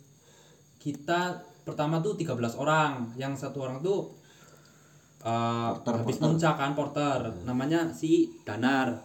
Kita 0.77 1.33
pertama 1.63 1.97
tuh 1.97 2.13
13 2.13 2.29
orang. 2.53 3.09
Yang 3.15 3.41
satu 3.41 3.57
orang 3.59 3.79
tuh 3.79 4.13
eh, 5.23 5.31
Porter, 5.73 5.93
habis 5.95 6.03
porter. 6.13 6.19
Hmm. 6.19 6.25
muncak 6.29 6.55
kan 6.55 6.71
porter. 6.73 7.19
Namanya 7.41 7.89
si 7.89 8.11
Danar. 8.41 8.99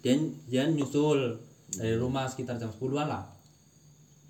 Dia 0.00 0.14
dia 0.46 0.64
nyusul 0.66 1.34
dari 1.72 1.92
Hmm. 1.92 2.02
rumah 2.02 2.24
sekitar 2.24 2.56
jam 2.56 2.70
10-an 2.70 3.06
lah. 3.06 3.24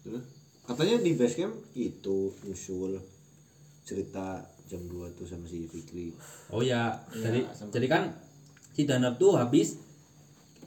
Terus 0.03 0.25
katanya 0.73 0.97
di 0.99 1.13
base 1.13 1.37
camp 1.37 1.55
itu 1.73 2.33
nyusul 2.43 2.97
cerita 3.83 4.41
jam 4.65 4.81
2 4.83 5.13
tuh 5.13 5.27
sama 5.27 5.45
si 5.45 5.67
Fikri. 5.67 6.17
oh 6.49 6.61
ya 6.61 6.97
Iya, 7.13 7.21
jadi 7.21 7.41
sempet. 7.53 7.73
jadi 7.75 7.87
kan 7.87 8.03
si 8.71 8.83
Danar 8.83 9.15
tuh 9.15 9.37
habis 9.37 9.77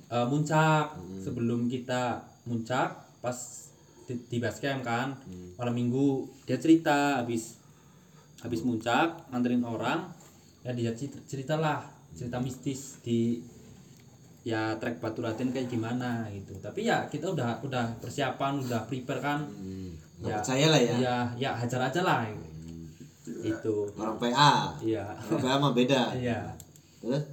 eh, 0.06 0.26
muncak 0.26 0.94
Hmm. 0.94 1.18
sebelum 1.20 1.66
kita 1.66 2.22
muncak 2.46 2.94
pas 3.18 3.34
di, 4.06 4.14
di 4.30 4.38
base 4.38 4.62
camp 4.62 4.86
kan 4.86 5.18
Hmm. 5.18 5.58
malam 5.58 5.74
minggu 5.74 6.30
dia 6.46 6.62
cerita 6.62 7.18
habis 7.18 7.58
habis 8.40 8.62
muncak 8.62 9.26
nganterin 9.34 9.66
orang 9.66 10.06
ya 10.62 10.70
dia 10.70 10.94
cerita, 10.94 11.18
ceritalah 11.26 11.82
cerita 12.14 12.38
mistis 12.38 13.02
di 13.02 13.42
ya 14.46 14.78
trek 14.78 14.98
batu 15.00 15.20
raden 15.20 15.50
kayak 15.50 15.66
gimana 15.66 16.30
gitu 16.30 16.54
tapi 16.56 16.86
ya 16.86 17.02
kita 17.06 17.26
udah 17.28 17.58
udah 17.60 17.98
persiapan 17.98 18.62
udah 18.62 18.86
prepare 18.86 19.20
kan 19.20 19.42
Hmm. 19.42 19.90
Ya. 20.24 20.40
Percaya 20.40 20.70
lah 20.70 20.80
ya. 20.80 20.96
ya 20.96 21.16
ya 21.36 21.52
hajar 21.52 21.82
aja 21.84 22.02
lah 22.02 22.24
itu 23.44 23.74
Orang 23.92 24.16
PA. 24.16 24.78
iya 24.80 25.04
Orang 25.20 25.42
PA 25.42 25.56
mah 25.60 25.74
beda. 25.74 26.14
iya 26.16 26.46
Terus 26.98 27.26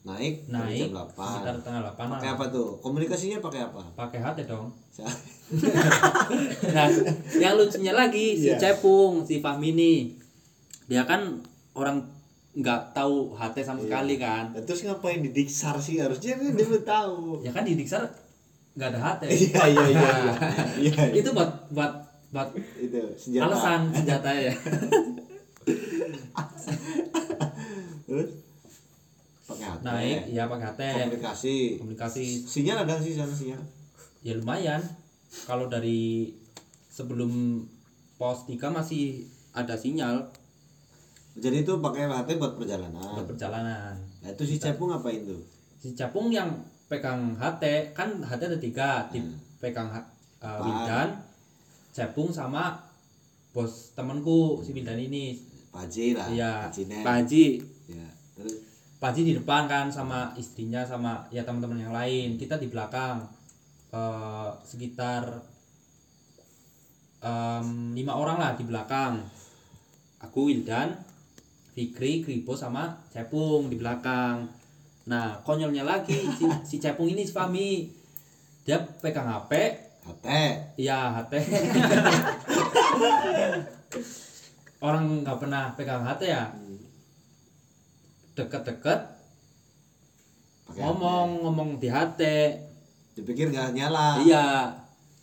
naik 0.00 0.46
naik 0.48 0.88
jam 0.88 1.04
8. 1.04 1.12
sekitar 1.12 1.54
tengah 1.60 1.80
delapan 1.84 2.06
Pakai 2.08 2.30
apa 2.32 2.44
tuh? 2.48 2.68
Komunikasinya 2.80 3.38
pakai 3.38 3.60
apa? 3.62 3.82
pakai 3.92 4.18
hati 4.20 4.42
dong 4.44 4.70
nah 6.68 6.86
yang 7.34 7.54
lucunya 7.54 7.92
lagi 7.92 8.34
si 8.34 8.48
Iya. 8.48 8.58
Cepung 8.58 9.22
si 9.22 9.38
Fahmini 9.38 10.16
dia 10.86 11.04
kan 11.04 11.38
orang 11.72 12.02
nggak 12.58 12.90
tahu 12.90 13.32
HT 13.32 13.56
sama 13.62 13.78
sekali 13.78 14.18
kan 14.18 14.50
terus 14.58 14.82
ngapain 14.82 15.20
di 15.20 15.30
Diksar 15.30 15.78
sih? 15.78 15.96
Harusnya 15.96 16.34
kan 16.34 16.50
dia 16.50 16.66
udah 16.66 16.82
tahu. 16.82 17.38
ya 17.40 17.50
kan 17.50 17.62
di 17.62 17.74
Diksar 17.74 18.02
nggak 18.74 18.88
ada 18.88 19.00
HT 19.00 19.22
Iya 19.26 19.62
iya 19.64 19.84
iya. 19.88 20.10
iya. 20.84 20.94
Iya. 21.06 21.14
itu 21.16 21.30
buat 21.30 21.50
buat 21.70 21.92
buat 22.28 22.48
Itu 22.76 22.98
senjata. 23.14 23.46
alasan 23.46 23.80
senjata 23.90 24.30
ya 24.32 24.52
Terus 28.04 28.28
pakai 29.44 29.68
naik 29.80 30.20
ya 30.28 30.44
pakai 30.44 30.66
HT 30.68 30.80
Komunikasi. 31.08 31.56
komunikasi 31.78 32.24
Sinyal 32.44 32.84
ada 32.84 32.98
sih 32.98 33.14
sana 33.14 33.32
sinyal. 33.32 33.60
ya 34.20 34.34
lumayan 34.34 34.82
kalau 35.46 35.66
dari 35.66 36.34
sebelum 36.88 37.62
pos 38.14 38.44
3 38.44 38.58
masih 38.68 39.24
ada 39.52 39.72
sinyal 39.72 40.26
Jadi 41.38 41.56
itu 41.62 41.72
pakai 41.78 42.04
HT 42.04 42.30
buat 42.36 42.54
perjalanan. 42.54 43.14
buat 43.14 43.26
perjalanan 43.26 43.94
Nah, 44.18 44.28
itu 44.28 44.42
si 44.44 44.56
Cepung 44.56 44.90
ngapain 44.90 45.22
tuh? 45.22 45.40
si 45.74 45.94
Capung 45.94 46.26
yang 46.28 46.50
pegang 46.86 47.34
HT 47.34 47.62
kan 47.92 48.18
HT 48.18 48.42
ada 48.44 48.58
tiga 48.58 49.06
Hmm. 49.08 49.38
pegang 49.56 49.86
uh, 49.88 50.02
Pak. 50.40 50.58
Wildan 50.60 51.08
Capung 51.90 52.28
sama 52.28 52.74
bos 53.50 53.90
temanku 53.92 54.58
si 54.60 54.70
Wildan 54.72 54.98
ini 54.98 55.38
Pak 55.70 55.86
Haji 55.86 56.06
lah. 56.14 56.26
iya 56.28 56.52
Haji 56.66 57.44
Ya. 57.88 58.08
Terus 58.34 58.54
Pak 58.98 59.14
Haji 59.14 59.22
di 59.24 59.34
depan 59.34 59.64
kan 59.64 59.86
sama 59.88 60.34
istrinya 60.34 60.82
sama 60.82 61.22
ya 61.28 61.42
teman-teman 61.42 61.78
yang 61.78 61.94
lain 61.94 62.34
kita 62.34 62.56
di 62.56 62.66
belakang 62.66 63.22
eh, 63.90 64.50
sekitar 64.60 65.38
em, 67.20 67.66
lima 67.92 68.12
orang 68.12 68.36
lah 68.36 68.52
di 68.54 68.64
belakang 68.64 69.22
aku 70.18 70.50
Wildan 70.50 70.94
Fikri 71.78 72.26
Kripo 72.26 72.58
sama 72.58 72.98
Cepung 73.14 73.70
di 73.70 73.78
belakang 73.78 74.50
nah 75.06 75.38
konyolnya 75.46 75.86
lagi 75.86 76.18
si, 76.34 76.44
si 76.66 76.82
Cepung 76.82 77.06
ini 77.06 77.22
si 77.22 77.30
Fami 77.30 77.86
dia 78.66 78.82
pegang 78.82 79.30
HP 79.30 79.86
Hate. 80.08 80.72
Iya, 80.80 81.20
HT. 81.20 81.32
Orang 84.80 85.20
nggak 85.20 85.36
pernah 85.36 85.76
pegang 85.76 86.00
HT 86.00 86.22
ya. 86.24 86.48
Deket-deket 88.32 89.20
Pakai 90.68 90.84
ngomong 90.84 91.44
ngomong 91.44 91.76
di 91.76 91.92
HT. 91.92 92.20
Dipikir 93.20 93.52
nggak 93.52 93.76
nyala. 93.76 94.24
Iya. 94.24 94.72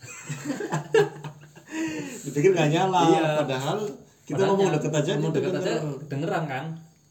Dipikir 2.29 2.53
nggak 2.53 2.69
nyala. 2.69 3.01
Iya. 3.09 3.25
Padahal 3.41 3.89
kita 4.25 4.41
Padahal 4.41 4.49
ngomong 4.57 4.69
deket 4.73 4.93
aja 4.97 5.11
ngomong 5.21 5.33
deket 5.37 5.53
aja 5.53 5.71
denger. 5.77 5.95
dengeran 6.09 6.43
kan. 6.49 6.65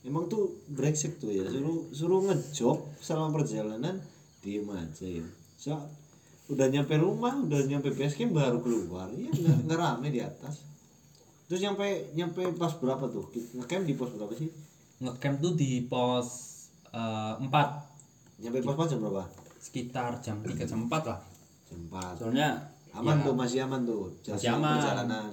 Emang 0.04 0.24
tuh 0.26 0.60
brengsek 0.68 1.16
tuh 1.22 1.30
ya 1.32 1.46
suruh 1.48 1.88
suruh 1.94 2.20
ngejob 2.28 2.78
selama 3.00 3.40
perjalanan 3.40 4.02
diem 4.42 4.66
aja 4.68 5.06
ya. 5.06 5.24
So, 5.56 5.78
udah 6.52 6.68
nyampe 6.68 6.98
rumah, 7.00 7.38
udah 7.40 7.64
nyampe 7.64 7.94
base 7.94 8.18
camp 8.18 8.36
baru 8.36 8.60
keluar. 8.60 9.08
Ya 9.14 9.30
nggak 9.30 9.78
rame 9.78 10.12
di 10.12 10.20
atas. 10.20 10.66
Terus 11.48 11.62
nyampe 11.62 12.12
nyampe 12.18 12.42
pas 12.58 12.74
berapa 12.76 13.06
tuh? 13.08 13.30
Ngecamp 13.56 13.84
di 13.86 13.94
pos 13.94 14.10
berapa 14.12 14.34
sih? 14.34 14.50
Ngecamp 15.00 15.36
tuh 15.40 15.52
di 15.56 15.86
pos 15.86 16.26
eh, 16.92 17.34
4 17.40 17.48
Nyampe 18.44 18.58
pos 18.60 18.74
pas 18.76 18.88
jam 18.90 19.00
berapa? 19.00 19.24
sekitar 19.64 20.20
jam 20.20 20.44
3 20.44 20.60
jam 20.68 20.84
4 20.84 20.92
lah. 21.08 21.20
Jam 21.70 21.80
4. 21.88 22.20
Soalnya 22.20 22.74
Aman 22.94 23.18
ya, 23.18 23.24
tuh, 23.26 23.34
masih 23.34 23.58
aman 23.66 23.80
tuh. 23.82 24.06
Masih 24.22 24.54
Selama 24.54 24.58
aman. 24.62 24.76
Perjalanan. 24.78 25.30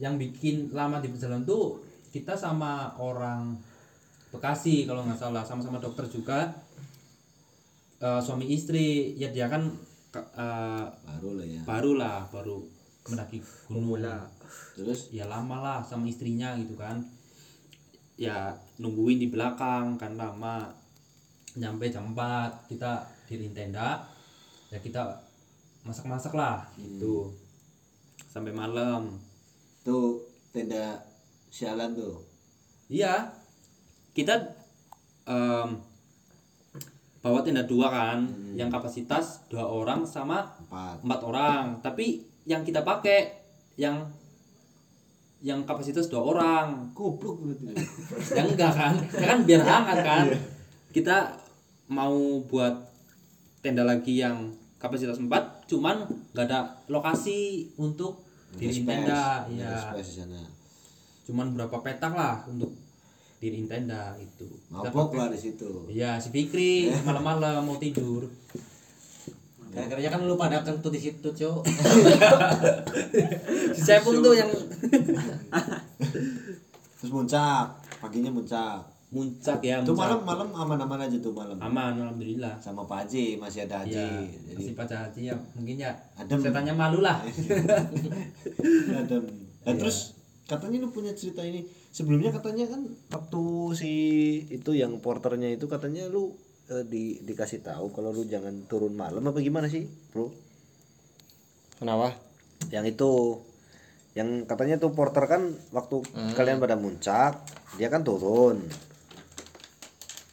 Yang 0.00 0.16
bikin 0.16 0.72
lama 0.72 0.98
di 0.98 1.12
perjalanan 1.12 1.44
tuh 1.44 1.84
kita 2.10 2.34
sama 2.34 2.96
orang 2.98 3.54
Bekasi 4.30 4.86
kalau 4.86 5.02
nggak 5.02 5.18
salah. 5.18 5.42
Sama-sama 5.42 5.82
dokter 5.82 6.06
juga. 6.06 6.54
Eh, 7.98 8.20
suami 8.22 8.46
istri. 8.46 9.18
Ya 9.18 9.28
dia 9.34 9.50
kan 9.50 9.66
eh, 10.14 10.86
Baru 10.86 11.38
lah 11.38 11.46
ya. 11.46 11.62
baru 11.66 11.92
lah 11.98 12.18
baru 12.30 12.62
mendaki 13.10 13.42
gunung. 13.66 13.98
Terus? 14.78 15.10
Ya 15.10 15.26
lama 15.26 15.58
lah 15.58 15.78
sama 15.82 16.06
istrinya 16.06 16.54
gitu 16.62 16.78
kan. 16.78 17.02
Ya 18.14 18.54
nungguin 18.78 19.18
di 19.18 19.28
belakang 19.28 19.98
kan 19.98 20.14
lama. 20.14 20.70
Nyampe 21.58 21.90
jam 21.90 22.14
4 22.14 22.70
kita 22.70 23.02
diriin 23.26 23.50
tenda. 23.50 24.06
Ya 24.70 24.78
kita 24.78 25.18
masak-masak 25.82 26.38
lah 26.38 26.70
gitu. 26.78 27.34
Sampai 28.30 28.54
malam 28.54 29.18
tuh 29.90 30.22
tenda 30.54 31.02
sialan 31.50 31.90
tuh. 31.98 32.22
Iya, 32.86 33.26
kita 34.14 34.38
em, 35.26 35.82
bawa 37.18 37.42
tenda 37.42 37.66
dua 37.66 37.90
kan, 37.90 38.22
yang 38.54 38.70
kapasitas 38.70 39.50
dua 39.50 39.66
orang 39.66 40.06
sama 40.06 40.46
Empat. 40.62 40.96
empat 41.02 41.20
orang. 41.26 41.64
Tapi 41.82 42.22
yang 42.46 42.62
kita 42.62 42.86
pakai 42.86 43.34
yang 43.74 44.06
yang 45.42 45.66
kapasitas 45.66 46.06
dua 46.06 46.22
orang, 46.22 46.94
Goblok 46.94 47.42
berarti. 47.42 47.74
yang 48.38 48.46
enggak 48.54 48.72
kan, 48.76 48.94
ya 49.10 49.26
kan 49.34 49.38
biar 49.42 49.62
hangat 49.66 49.98
kan. 50.08 50.24
Kita 50.94 51.34
mau 51.90 52.46
buat 52.46 52.78
tenda 53.58 53.82
lagi 53.82 54.22
yang 54.22 54.54
kapasitas 54.78 55.18
empat, 55.18 55.66
cuman 55.66 56.06
nggak 56.32 56.46
ada 56.46 56.60
lokasi 56.88 57.68
untuk 57.76 58.29
Space. 58.56 58.82
tenda, 58.82 59.46
ya 59.52 59.94
space 59.94 60.10
di 60.10 60.16
sana. 60.22 60.42
cuman 61.26 61.54
berapa 61.54 61.76
petak 61.86 62.12
lah 62.16 62.42
untuk 62.50 62.74
diriin 63.38 63.70
tenda 63.70 64.18
itu 64.20 64.44
Mabok 64.68 65.16
lah 65.16 65.32
di 65.32 65.38
situ. 65.38 65.88
Iya 65.88 66.20
si 66.20 66.28
Fikri 66.28 66.92
malam-malam 67.06 67.64
mau 67.64 67.78
tidur 67.80 68.28
Gara-gara 69.70 70.02
kan 70.02 70.26
lu 70.26 70.34
pada 70.34 70.66
kentut 70.66 70.90
di 70.90 70.98
situ, 70.98 71.30
Cuk. 71.30 71.62
si 73.78 73.80
Cepung 73.86 74.18
tuh 74.18 74.34
yang 74.34 74.50
Terus 76.98 77.10
muncak, 77.14 77.70
paginya 78.02 78.34
muncak. 78.34 78.82
Muncak 79.10 79.58
ya 79.60 79.82
Itu 79.82 79.90
muncak. 79.90 80.06
malam 80.06 80.20
malam 80.22 80.48
aman-aman 80.52 81.00
aja 81.02 81.18
tuh 81.18 81.30
malam. 81.30 81.58
aman 81.58 81.98
alhamdulillah 81.98 82.54
Sama 82.56 82.82
Pak 82.82 83.04
Haji 83.04 83.36
masih 83.36 83.64
ada 83.64 83.82
Haji. 83.82 83.98
Iya, 83.98 84.22
Jadi 84.48 84.60
si 84.62 84.72
Pak 84.72 84.86
Haji 84.86 85.20
ya 85.26 85.36
mungkin 85.52 85.76
ya 85.76 85.90
Adem. 86.14 86.38
setannya 86.38 86.70
malu 86.72 86.98
lah 87.00 87.18
adem. 88.96 89.22
Nah, 89.60 89.66
Iya. 89.66 89.76
terus 89.76 90.14
katanya 90.44 90.80
lu 90.80 90.88
punya 90.88 91.12
cerita 91.12 91.42
ini. 91.42 91.62
Sebelumnya 91.90 92.30
katanya 92.30 92.66
kan 92.66 92.86
waktu 93.08 93.42
si 93.74 93.92
itu 94.48 94.70
yang 94.72 94.98
porternya 94.98 95.50
itu 95.50 95.66
katanya 95.66 96.06
lu 96.06 96.30
eh, 96.68 96.82
di 96.84 97.18
dikasih 97.20 97.60
tahu 97.60 97.90
kalau 97.90 98.10
lu 98.10 98.22
jangan 98.24 98.62
turun 98.64 98.94
malam 98.94 99.20
apa 99.20 99.38
gimana 99.38 99.66
sih, 99.66 99.84
Bro? 100.08 100.30
Kenapa? 101.76 102.14
Yang 102.68 102.94
itu 102.94 103.10
yang 104.12 104.42
katanya 104.44 104.74
tuh 104.76 104.90
porter 104.90 105.22
kan 105.24 105.42
waktu 105.70 106.02
kalian 106.32 106.58
pada 106.58 106.74
muncak, 106.74 107.42
dia 107.74 107.86
kan 107.86 108.02
turun. 108.02 108.62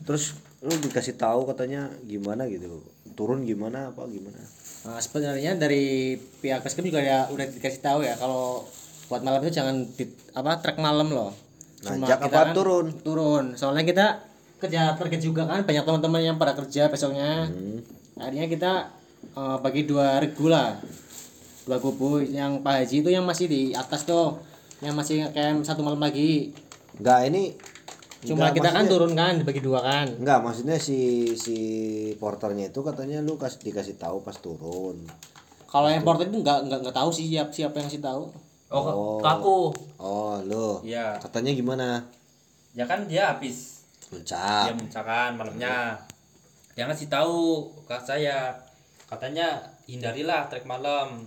Terus 0.05 0.37
lu 0.61 0.73
dikasih 0.73 1.15
tahu 1.17 1.47
katanya 1.49 1.89
gimana 2.05 2.45
gitu. 2.49 2.81
Turun 3.17 3.45
gimana 3.45 3.89
apa 3.89 4.05
gimana? 4.09 4.37
Nah, 4.85 5.01
sebenarnya 5.01 5.57
dari 5.57 6.15
pihak 6.43 6.61
Baskem 6.61 6.85
juga 6.85 7.01
ya 7.01 7.25
udah 7.33 7.45
dikasih 7.49 7.81
tahu 7.81 8.05
ya 8.05 8.13
kalau 8.17 8.65
buat 9.07 9.23
malam 9.23 9.39
itu 9.43 9.57
jangan 9.57 9.87
di, 9.95 10.05
apa 10.35 10.59
trek 10.61 10.77
malam 10.77 11.09
loh. 11.09 11.31
Nanjak 11.85 12.29
apa 12.29 12.53
turun? 12.53 12.93
Turun. 13.01 13.45
Soalnya 13.57 13.85
kita 13.87 14.05
kerja 14.57 14.97
target 14.97 15.21
juga 15.21 15.45
kan 15.45 15.61
banyak 15.61 15.85
teman-teman 15.85 16.21
yang 16.21 16.37
pada 16.37 16.57
kerja 16.57 16.89
besoknya. 16.89 17.49
Hmm. 17.49 17.81
Akhirnya 18.17 18.47
kita 18.49 18.71
eh, 19.33 19.57
bagi 19.61 19.85
dua 19.85 20.21
regu 20.21 20.49
lah. 20.49 20.77
Dua 21.67 21.83
kubu 21.83 22.23
yang 22.23 22.63
Pak 22.63 22.85
Haji 22.85 23.03
itu 23.03 23.09
yang 23.11 23.27
masih 23.27 23.45
di 23.51 23.75
atas 23.75 24.07
tuh. 24.07 24.39
Yang 24.79 24.95
masih 24.95 25.17
kayak 25.33 25.67
satu 25.67 25.83
malam 25.83 25.99
lagi. 25.99 26.53
Enggak, 26.97 27.27
ini 27.29 27.53
Cuma 28.25 28.49
enggak, 28.49 28.63
kita 28.63 28.69
kan 28.73 28.85
turun 28.87 29.13
kan 29.13 29.33
dibagi 29.37 29.61
dua 29.61 29.79
kan. 29.83 30.07
Enggak, 30.17 30.41
maksudnya 30.41 30.81
si 30.81 31.31
si 31.37 31.57
porternya 32.17 32.73
itu 32.73 32.81
katanya 32.81 33.21
lu 33.21 33.37
kasih 33.37 33.61
dikasih 33.61 34.01
tahu 34.01 34.25
pas 34.25 34.33
turun. 34.37 35.05
Kalau 35.67 35.91
yang 35.91 36.01
porter 36.01 36.25
itu 36.25 36.41
nggak 36.41 36.65
nggak 36.65 36.79
nggak 36.87 36.95
tahu 36.95 37.09
sih 37.11 37.27
siapa 37.29 37.51
siapa 37.51 37.75
yang 37.77 37.85
ngasih 37.85 38.01
tahu. 38.01 38.23
oh, 38.67 38.83
Oh. 38.83 39.17
ke 39.21 39.27
aku 39.27 39.57
Oh, 39.95 40.35
lu. 40.43 40.81
Iya. 40.83 41.15
Katanya 41.19 41.51
gimana? 41.51 42.03
ya 42.73 42.85
kan 42.85 43.09
dia 43.09 43.33
habis 43.33 43.81
Muncak. 44.13 44.69
dia 44.69 44.75
muncakan 44.77 45.33
malamnya 45.33 45.97
dia 46.77 46.85
ngasih 46.85 47.09
tahu 47.09 47.65
ke 47.89 47.97
saya 47.97 48.53
katanya 49.09 49.57
hindarilah 49.89 50.45
trek 50.45 50.61
malam 50.61 51.25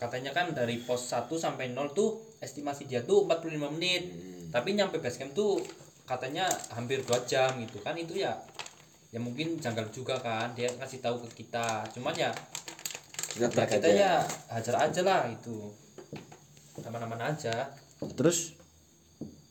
katanya 0.00 0.32
kan 0.32 0.56
dari 0.56 0.80
pos 0.80 1.12
1 1.12 1.28
sampai 1.36 1.76
0 1.76 1.92
tuh 1.92 2.16
estimasi 2.40 2.88
dia 2.88 3.04
tuh 3.04 3.28
45 3.28 3.60
menit 3.76 4.08
tapi 4.48 4.72
nyampe 4.72 4.96
base 4.96 5.18
camp 5.18 5.32
tuh 5.32 5.60
katanya 6.04 6.44
hampir 6.70 7.00
2 7.00 7.12
jam 7.24 7.52
gitu 7.58 7.78
kan 7.78 7.92
itu 7.92 8.16
ya 8.16 8.32
ya 9.08 9.18
mungkin 9.18 9.56
janggal 9.56 9.88
juga 9.88 10.16
kan 10.16 10.52
dia 10.52 10.68
ngasih 10.74 11.00
tahu 11.00 11.20
ke 11.26 11.42
kita 11.42 11.84
cuman 11.90 12.12
ya 12.12 12.32
Kita 13.28 13.44
ya 13.46 13.64
kita 13.66 13.86
aja. 13.86 13.92
ya 13.94 14.12
hajar 14.50 14.76
aja 14.82 15.00
lah 15.02 15.20
itu 15.26 15.56
aman-aman 16.80 17.20
aja 17.28 17.68
Terus 18.14 18.54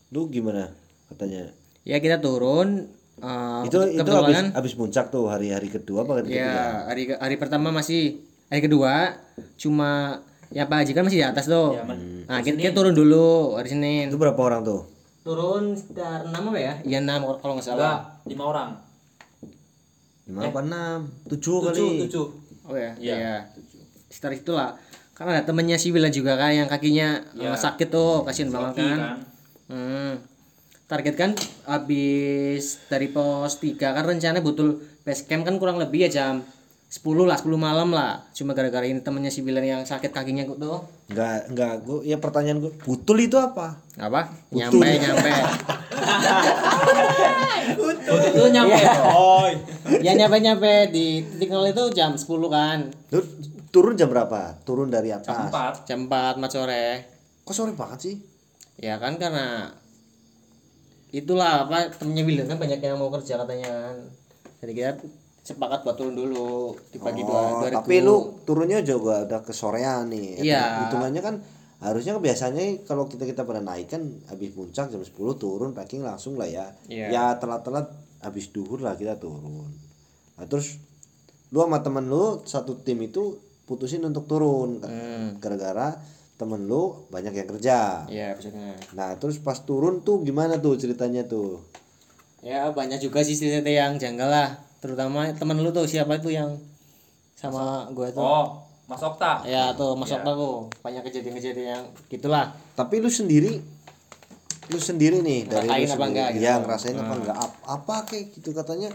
lu 0.08 0.28
gimana 0.28 0.72
katanya? 1.08 1.52
Ya 1.84 2.00
kita 2.00 2.18
turun. 2.18 2.88
eh, 3.18 3.62
itu 3.66 3.78
itu 3.92 4.08
habis 4.08 4.40
habis 4.52 4.74
puncak 4.74 5.10
tuh 5.10 5.26
hari-hari 5.26 5.68
kedua 5.68 6.06
apa 6.06 6.12
hari 6.16 6.26
ketiga? 6.28 6.38
ya 6.40 6.56
hari 6.86 7.04
hari 7.12 7.36
pertama 7.36 7.70
masih 7.70 8.22
hari 8.46 8.62
kedua 8.62 9.18
cuma 9.58 10.22
ya 10.50 10.64
Pak 10.64 10.78
Haji 10.82 10.92
kan 10.92 11.04
masih 11.04 11.20
di 11.20 11.26
atas 11.26 11.46
tuh. 11.46 11.76
Ya, 11.76 11.84
nah 12.26 12.40
kita, 12.40 12.56
kita 12.56 12.72
turun 12.72 12.92
dulu 12.92 13.56
hari 13.56 13.68
Senin. 13.68 14.08
Itu 14.08 14.16
berapa 14.16 14.38
orang 14.38 14.62
tuh? 14.62 14.88
Turun 15.22 15.76
sekitar 15.76 16.24
enam 16.26 16.50
apa 16.50 16.58
ya? 16.58 16.74
Iya 16.82 16.98
enam 17.00 17.20
kalau 17.38 17.58
nggak 17.58 17.66
enggak 17.66 17.68
salah. 17.68 17.98
lima 18.24 18.44
orang 18.44 18.70
Lima 20.24 20.40
apa 20.46 20.60
enam? 20.62 20.98
Tujuh, 21.26 21.58
kali. 21.62 21.72
tujuh 21.72 21.90
tujuh 22.06 22.28
Oh 22.68 22.76
ya, 22.76 22.92
Iya. 23.00 23.16
iya. 23.16 23.36
Sekitar 24.08 24.36
itulah. 24.36 24.76
Karena 25.12 25.40
ada 25.40 25.44
temennya 25.44 25.76
si 25.76 25.90
Wilan 25.90 26.12
juga 26.12 26.36
kan 26.36 26.52
yang 26.52 26.68
kakinya 26.68 27.24
eh, 27.34 27.44
Iya. 27.44 27.56
sakit 27.56 27.88
tuh, 27.88 28.24
kasihan 28.24 28.52
banget 28.52 28.74
kan. 28.78 28.98
kan 28.98 29.18
Hmm. 29.68 30.14
Target 30.86 31.16
kan 31.16 31.32
habis 31.66 32.80
dari 32.88 33.08
pos 33.08 33.60
3 33.60 33.92
kan 33.92 34.04
rencana 34.04 34.40
butuh 34.40 34.76
base 35.04 35.24
camp 35.24 35.44
kan 35.44 35.60
kurang 35.60 35.76
lebih 35.76 36.08
ya 36.08 36.10
jam 36.10 36.34
10 36.88 37.04
lah, 37.28 37.36
10 37.36 37.52
malam 37.60 37.92
lah. 37.92 38.24
Cuma 38.32 38.56
gara-gara 38.56 38.88
ini 38.88 39.04
temennya 39.04 39.28
si 39.28 39.44
Wilan 39.44 39.68
yang 39.68 39.84
sakit 39.84 40.08
kakinya 40.16 40.48
tuh. 40.48 40.88
Enggak, 41.12 41.52
enggak. 41.52 41.74
Gua 41.84 42.00
ya 42.00 42.16
pertanyaan 42.16 42.64
gua, 42.64 42.72
butul 42.88 43.20
itu 43.20 43.36
apa? 43.36 43.76
Apa? 44.00 44.32
Nyampe, 44.56 44.88
nyampe. 44.96 45.32
Butut 47.76 48.22
itu 48.32 48.44
nyampe. 48.56 48.80
Oh, 49.12 49.48
ya 50.00 50.16
nyampe 50.16 50.38
nyampe 50.40 50.72
di 50.96 51.28
titik 51.28 51.52
nol 51.52 51.68
itu 51.68 51.84
jam 51.92 52.16
10 52.16 52.24
kan 52.48 52.88
Lu 53.12 53.20
turun 53.68 54.00
jam 54.00 54.08
berapa? 54.08 54.56
Turun 54.64 54.88
dari 54.88 55.12
atas. 55.12 55.28
Jam 55.28 55.52
4. 55.52 55.84
jam 55.84 56.00
4 56.08 56.40
mat 56.40 56.52
sore 56.52 56.86
Kok 57.44 57.56
sore 57.56 57.72
banget 57.76 58.00
sih? 58.00 58.16
ya 58.78 59.02
kan 59.02 59.18
karena 59.18 59.74
itulah 61.10 61.66
apa 61.66 61.90
temennya 61.98 62.24
William 62.30 62.46
kan 62.46 62.62
banyak 62.62 62.78
yang 62.78 63.02
mau 63.02 63.10
kerja 63.10 63.42
katanya 63.42 63.70
kan 63.74 63.96
jadi 64.62 64.72
kita 64.78 64.92
sepakat 65.48 65.80
buat 65.82 65.96
turun 65.96 66.12
dulu 66.14 66.76
dibagi 66.92 67.24
dua 67.24 67.40
Oh, 67.40 67.64
dua 67.64 67.72
tapi 67.74 68.04
lu 68.04 68.16
turunnya 68.44 68.84
juga 68.84 69.24
udah 69.24 69.40
ke 69.40 69.52
sorean 69.52 70.12
nih. 70.12 70.44
Iya. 70.44 70.84
Hitungannya 70.84 71.22
kan 71.22 71.36
harusnya 71.78 72.18
biasanya 72.18 72.60
kalau 72.84 73.06
kita 73.06 73.24
kita 73.24 73.42
pernah 73.42 73.72
naik 73.72 73.88
kan 73.88 74.02
habis 74.28 74.52
puncak 74.52 74.90
jam 74.90 75.00
10 75.00 75.08
turun 75.38 75.72
packing 75.72 76.04
langsung 76.04 76.36
lah 76.36 76.46
ya. 76.46 76.68
Iya. 76.86 77.08
Ya 77.10 77.26
telat-telat 77.34 77.88
habis 78.20 78.50
duhur 78.50 78.82
lah 78.82 78.94
kita 78.94 79.16
turun. 79.16 79.72
Nah, 80.36 80.46
terus 80.46 80.84
lu 81.48 81.62
sama 81.62 81.80
temen 81.80 82.04
lu 82.06 82.44
satu 82.44 82.76
tim 82.78 83.00
itu 83.00 83.40
putusin 83.64 84.04
untuk 84.04 84.28
turun 84.28 84.80
Hmm. 84.80 85.40
gara-gara 85.40 85.96
temen 86.36 86.60
lu 86.62 87.08
banyak 87.08 87.32
yang 87.34 87.48
kerja. 87.48 88.04
ya 88.06 88.32
maksudnya 88.32 88.76
Nah, 88.92 89.16
terus 89.16 89.38
pas 89.38 89.58
turun 89.58 90.02
tuh 90.02 90.22
gimana 90.22 90.58
tuh 90.58 90.76
ceritanya 90.76 91.24
tuh? 91.24 91.64
ya 92.38 92.70
banyak 92.70 93.00
juga 93.00 93.22
sih 93.22 93.34
cerita 93.34 93.66
yang 93.66 93.98
janggal 93.98 94.30
lah 94.30 94.50
terutama 94.78 95.26
temen 95.32 95.58
lu 95.58 95.70
tuh 95.70 95.84
siapa 95.84 96.16
itu 96.16 96.30
yang 96.30 96.54
sama 97.34 97.86
gue 97.92 98.08
tuh 98.10 98.20
Oh, 98.20 98.46
Mas 98.86 99.00
Okta. 99.00 99.44
ya 99.44 99.74
tuh 99.74 99.94
masuk 99.94 100.18
Iya. 100.18 100.28
tuh 100.28 100.54
banyak 100.80 101.02
kejadian-kejadian 101.04 101.68
yang 101.72 101.84
gitulah 102.08 102.56
Tapi 102.74 102.98
lu 102.98 103.10
sendiri 103.10 103.60
lu 104.68 104.80
sendiri 104.80 105.20
nih 105.20 105.46
dari 105.46 105.64
Ngerasain 105.66 105.80
lu 105.80 105.88
apa 105.88 105.96
sendiri. 105.96 106.10
enggak 106.10 106.28
gitu? 106.30 106.42
Iya, 106.42 106.54
ngerasain 106.58 106.96
apa 106.98 107.14
enggak? 107.16 107.38
Ap- 107.38 107.62
Apa 107.66 107.96
kayak 108.04 108.26
gitu 108.32 108.50
katanya? 108.52 108.90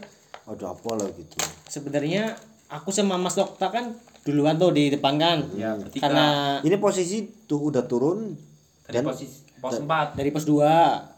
Aduh, 0.45 0.69
apa 0.69 0.91
lah 0.93 1.09
gitu. 1.09 1.37
sebenarnya 1.67 2.35
aku 2.69 2.91
sama 2.91 3.17
Mas 3.17 3.33
Dokta 3.33 3.69
kan 3.69 3.95
duluan 4.23 4.55
tuh 4.55 4.71
di 4.71 4.89
depan 4.89 5.17
kan 5.17 5.39
Ya, 5.53 5.75
karena 5.97 6.59
Ini 6.61 6.77
posisi 6.77 7.25
tuh 7.43 7.69
udah 7.69 7.83
turun 7.83 8.35
Dari 8.83 8.95
dan 8.95 9.03
posisi 9.05 9.39
pos 9.57 9.79
4. 9.79 10.13
dari 10.13 10.29
pos 10.29 10.43
2 10.43 10.59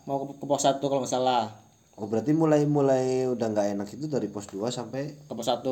mau 0.05 0.20
ke, 0.22 0.37
ke 0.37 0.44
pos 0.44 0.61
1 0.62 0.77
kalau 0.79 1.00
nggak 1.00 1.11
salah 1.11 1.48
oh 1.94 2.07
berarti 2.11 2.35
mulai 2.35 2.66
mulai 2.66 3.26
udah 3.30 3.46
nggak 3.50 3.66
enak 3.78 3.88
itu 3.94 4.07
dari 4.11 4.26
pos 4.26 4.50
2 4.50 4.66
sampai 4.68 5.14
ke 5.14 5.33
pos 5.33 5.46
1 5.46 5.62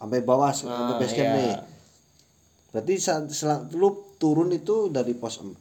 sampai 0.00 0.18
bawah 0.24 0.48
sampai 0.48 0.94
Ah, 0.94 0.98
base 0.98 1.12
camp 1.12 1.28
iya. 1.28 1.36
nih. 1.36 1.54
Berarti 2.70 2.92
selang, 3.34 3.66
lu 3.74 4.16
turun 4.16 4.48
itu 4.54 4.88
dari 4.88 5.12
pos 5.12 5.42
4 5.42 5.60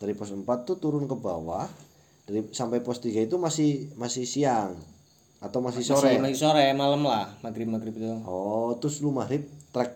dari 0.00 0.16
pos 0.16 0.32
4 0.32 0.46
tuh 0.64 0.76
turun 0.80 1.04
ke 1.04 1.12
bawah 1.12 1.68
dari 2.24 2.48
sampai 2.50 2.80
pos 2.80 3.02
3 3.02 3.28
itu 3.28 3.36
masih 3.36 3.92
masih 4.00 4.24
siang 4.24 4.72
atau 5.42 5.58
masih 5.58 5.82
sore. 5.82 6.16
masih, 6.16 6.18
masih 6.22 6.38
sore 6.38 6.64
malam 6.72 7.02
lah 7.02 7.26
maghrib 7.42 7.66
maghrib 7.66 7.92
itu 7.92 8.06
Oh, 8.24 8.78
terus 8.78 9.02
lu 9.02 9.10
maghrib 9.10 9.42
trek 9.74 9.90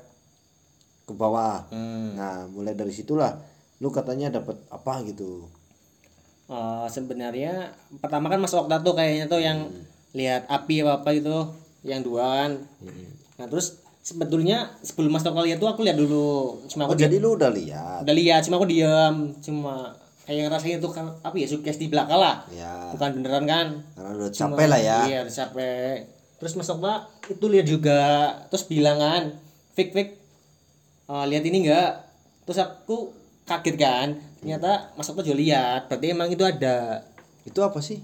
ke 1.06 1.14
bawah. 1.14 1.70
hmm. 1.70 2.18
Nah, 2.18 2.50
mulai 2.50 2.74
dari 2.74 2.90
situlah 2.90 3.38
lu 3.78 3.88
katanya 3.94 4.42
dapat 4.42 4.58
apa 4.68 5.00
gitu. 5.06 5.46
Eh, 6.46 6.86
sebenarnya 6.86 7.74
pertama 7.98 8.30
kan 8.30 8.38
Mas 8.38 8.54
Okta 8.54 8.78
tuh 8.78 8.94
kayaknya 8.94 9.26
tuh 9.26 9.42
yang 9.42 9.66
lihat 10.14 10.46
api 10.46 10.78
apa 10.80 11.02
apa 11.02 11.10
itu 11.10 11.36
yang 11.82 12.00
dua 12.00 12.24
kan 12.40 12.52
nah 13.36 13.44
terus 13.44 13.76
sebetulnya 14.00 14.70
sebelum 14.80 15.10
Mas 15.10 15.26
Okta 15.26 15.42
lihat 15.42 15.58
tuh 15.58 15.66
aku 15.66 15.82
lihat 15.82 15.98
dulu. 15.98 16.62
Cuma 16.66 16.86
Oh, 16.86 16.94
aku 16.94 16.96
jadi 16.96 17.18
lu 17.18 17.34
udah 17.34 17.50
lihat. 17.50 18.06
udah 18.06 18.14
lihat 18.14 18.46
cuma 18.46 18.56
aku 18.56 18.70
diam. 18.70 19.34
Cuma 19.38 19.90
kayak 20.22 20.46
ngerasain 20.46 20.78
itu 20.78 20.88
kan 20.88 21.10
apa 21.20 21.34
ya 21.34 21.46
sukses 21.46 21.76
di 21.76 21.86
belakang 21.86 22.14
lah. 22.16 22.46
Ya, 22.48 22.94
bukan 22.94 23.18
beneran 23.18 23.44
kan? 23.44 23.66
Karena 23.92 24.10
udah 24.16 24.30
Cuma- 24.30 24.54
capek 24.54 24.66
lah 24.70 24.80
ya. 24.80 24.98
iya 25.04 25.18
udah 25.26 25.34
capek. 25.36 25.96
Terus 26.38 26.52
Mas 26.54 26.70
Okta 26.70 26.94
itu 27.26 27.44
lihat 27.50 27.66
juga 27.66 28.00
terus 28.46 28.62
bilang 28.64 28.96
kan 28.96 29.22
fik 29.74 29.90
fik 29.90 30.08
eh, 31.06 31.24
lihat 31.26 31.42
ini 31.42 31.66
enggak 31.66 32.06
terus 32.46 32.62
aku 32.62 33.10
kaget 33.46 33.76
kan 33.78 34.08
ternyata 34.42 34.92
Mas 34.98 35.08
Okta 35.08 35.22
juga 35.22 35.38
lihat 35.38 35.86
berarti 35.86 36.06
emang 36.10 36.28
itu 36.28 36.42
ada 36.42 37.06
Itu 37.46 37.62
apa 37.62 37.78
sih? 37.78 38.02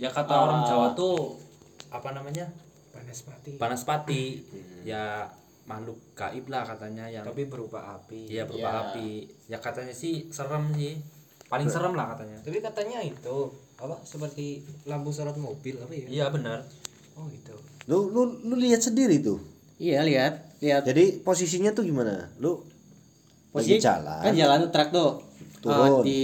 Ya 0.00 0.08
kata 0.08 0.32
orang 0.32 0.64
Jawa 0.64 0.96
tuh 0.96 1.36
apa 1.92 2.16
namanya? 2.16 2.48
Panas 2.88 3.20
mati. 3.28 3.50
Panas 3.60 3.82
pati. 3.84 4.40
Ya 4.80 5.28
makhluk 5.68 6.00
gaib 6.16 6.48
lah 6.48 6.64
katanya 6.64 7.06
yang 7.06 7.22
Tapi 7.22 7.46
berupa 7.46 8.00
api. 8.00 8.32
iya 8.32 8.48
berupa 8.48 8.90
api. 8.90 9.28
Ya 9.46 9.60
katanya 9.60 9.92
sih 9.92 10.32
serem 10.32 10.72
sih. 10.72 10.96
Paling 11.52 11.68
serem 11.68 11.92
lah 11.92 12.16
katanya. 12.16 12.40
Tapi 12.40 12.64
katanya 12.64 13.04
itu 13.04 13.52
apa 13.76 14.00
seperti 14.08 14.64
lampu 14.88 15.12
sorot 15.12 15.36
mobil 15.36 15.76
apa 15.76 15.92
ya? 15.92 16.08
Iya 16.08 16.26
benar. 16.32 16.64
Oh 17.12 17.28
gitu. 17.28 17.52
Lu 17.84 18.08
lu 18.08 18.40
lu 18.40 18.56
lihat 18.56 18.80
sendiri 18.80 19.20
tuh. 19.20 19.36
Iya 19.76 20.04
lihat, 20.04 20.60
lihat. 20.64 20.84
Jadi 20.88 21.24
posisinya 21.24 21.72
tuh 21.72 21.84
gimana? 21.88 22.28
Lu 22.40 22.64
lagi 23.50 23.78
Posisi 23.78 23.82
jalan. 23.82 24.22
Kan 24.22 24.34
jalan 24.34 24.56
tuh 24.66 24.70
truk 24.70 24.88
tuh. 24.94 25.10
Turun. 25.60 26.02
Eh, 26.02 26.04
di 26.06 26.22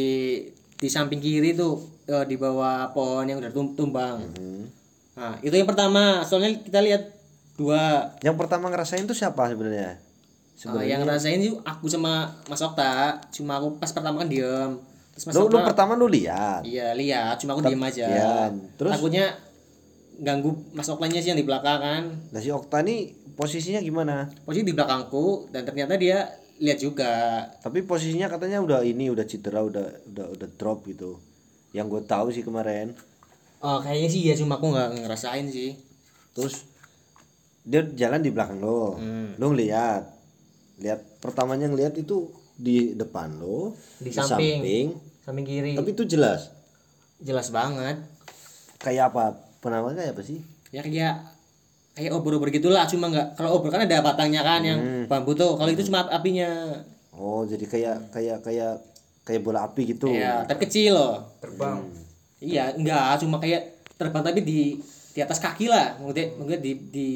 di 0.77 0.89
samping 0.89 1.19
kiri 1.19 1.59
tuh 1.59 1.83
eh, 2.07 2.25
di 2.25 2.39
bawah 2.39 2.91
pohon 2.95 3.27
yang 3.27 3.43
udah 3.43 3.51
tum- 3.51 3.75
tumbang. 3.75 4.23
Hmm. 4.39 4.65
Nah, 5.17 5.35
itu 5.43 5.55
yang 5.55 5.67
pertama. 5.67 6.23
Soalnya 6.23 6.55
kita 6.63 6.79
lihat 6.81 7.03
dua. 7.59 8.15
Yang 8.23 8.37
pertama 8.39 8.71
ngerasain 8.71 9.05
tuh 9.09 9.17
siapa 9.17 9.51
sebenarnya? 9.51 9.99
Eh, 10.57 10.87
yang 10.89 11.05
ngerasain 11.05 11.37
sih 11.43 11.53
aku 11.67 11.91
sama 11.91 12.33
Mas 12.49 12.63
Okta. 12.63 13.21
Cuma 13.35 13.61
aku 13.61 13.77
pas 13.77 13.91
pertama 13.93 14.25
kan 14.25 14.29
diem. 14.31 14.79
Terus 15.13 15.25
Mas 15.29 15.35
Lu, 15.37 15.49
lu 15.49 15.57
Okta 15.61 15.69
pertama 15.73 15.93
lu 15.97 16.09
lihat. 16.09 16.65
Iya 16.65 16.97
lihat, 16.97 17.41
cuma 17.41 17.57
aku 17.57 17.65
diem 17.67 17.83
aja. 17.83 18.07
Iya, 18.09 18.37
terus? 18.77 18.93
takutnya 18.97 19.37
ganggu 20.17 20.57
Mas 20.73 20.89
Oktanya 20.89 21.21
sih 21.21 21.33
yang 21.33 21.41
di 21.41 21.45
belakang 21.45 21.81
kan. 21.81 22.03
Nah 22.33 22.41
si 22.41 22.49
Okta 22.49 22.81
nih 22.81 23.13
posisinya 23.37 23.81
gimana? 23.85 24.29
Posisi 24.49 24.65
di 24.65 24.73
belakangku 24.73 25.53
dan 25.53 25.69
ternyata 25.69 25.97
dia 26.01 26.25
lihat 26.61 26.79
juga. 26.81 27.45
Tapi 27.61 27.85
posisinya 27.85 28.33
katanya 28.33 28.63
udah 28.63 28.81
ini 28.85 29.13
udah 29.13 29.25
cedera 29.29 29.61
udah 29.65 29.87
udah 30.13 30.27
udah 30.37 30.49
drop 30.57 30.89
gitu. 30.89 31.21
Yang 31.77 31.87
gue 31.93 32.03
tahu 32.09 32.27
sih 32.33 32.45
kemarin. 32.45 32.97
Oh, 33.61 33.81
kayaknya 33.81 34.09
sih 34.13 34.23
ya 34.29 34.35
cuma 34.37 34.57
aku 34.61 34.73
nggak 34.73 35.05
ngerasain 35.05 35.49
sih. 35.49 35.77
Terus 36.37 36.65
dia 37.67 37.83
jalan 37.83 38.21
di 38.23 38.31
belakang 38.33 38.61
lo. 38.63 38.97
Hmm. 38.97 39.37
Lo 39.37 39.53
ngeliat. 39.53 40.05
Lihat 40.81 41.21
pertamanya 41.21 41.69
ngeliat 41.69 41.97
itu 41.97 42.33
di 42.57 42.97
depan 42.97 43.37
lo, 43.37 43.77
Di 44.01 44.09
samping. 44.13 44.97
Samping 45.25 45.45
kiri. 45.45 45.73
Tapi 45.77 45.93
itu 45.93 46.05
jelas. 46.09 46.53
Jelas 47.21 47.53
banget. 47.53 48.01
Kayak 48.81 49.13
apa? 49.13 49.37
Penamaan 49.61 49.97
kayak 49.97 50.17
apa 50.17 50.23
sih? 50.25 50.41
Ya 50.73 50.81
kayak 50.81 51.36
kayak 51.97 52.13
obor-obor 52.13 52.49
gitulah 52.49 52.85
cuma 52.85 53.09
nggak 53.09 53.35
kalau 53.35 53.57
obor 53.57 53.73
kan 53.73 53.83
ada 53.83 54.05
batangnya 54.05 54.45
kan 54.45 54.61
yang 54.61 54.77
Hmm. 54.77 55.05
bambu 55.09 55.33
tuh 55.33 55.57
kalau 55.57 55.73
itu 55.73 55.83
cuma 55.83 56.05
apinya 56.07 56.77
Oh, 57.17 57.43
jadi 57.43 57.65
kayak 57.65 58.13
kayak 58.13 58.45
kayak 58.45 58.77
kayak 59.25 59.41
bola 59.41 59.65
api 59.65 59.89
gitu. 59.89 60.13
Iya, 60.13 60.45
tapi 60.45 60.69
kecil 60.69 60.93
loh. 60.93 61.25
Terbang. 61.41 61.89
Iya, 62.39 62.77
enggak, 62.77 63.25
cuma 63.25 63.41
kayak 63.41 63.73
terbang 63.97 64.21
tapi 64.21 64.45
di 64.45 64.77
di 65.11 65.21
atas 65.25 65.41
kaki 65.41 65.65
lah. 65.65 65.97
Mungkin 65.97 66.37
mungkin 66.37 66.61
di 66.61 66.77
di 66.77 67.09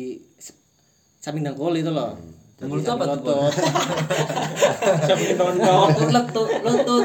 samping 1.20 1.44
dengkul 1.44 1.76
itu 1.76 1.92
loh. 1.92 2.16
Dengkul 2.56 2.80
itu 2.80 2.88
apa 2.88 3.04
tuh, 3.12 3.20
Lutut. 3.20 3.52
Samping 5.08 5.36
lutut 5.36 6.08
lutut 6.08 6.48
lutut. 6.64 7.04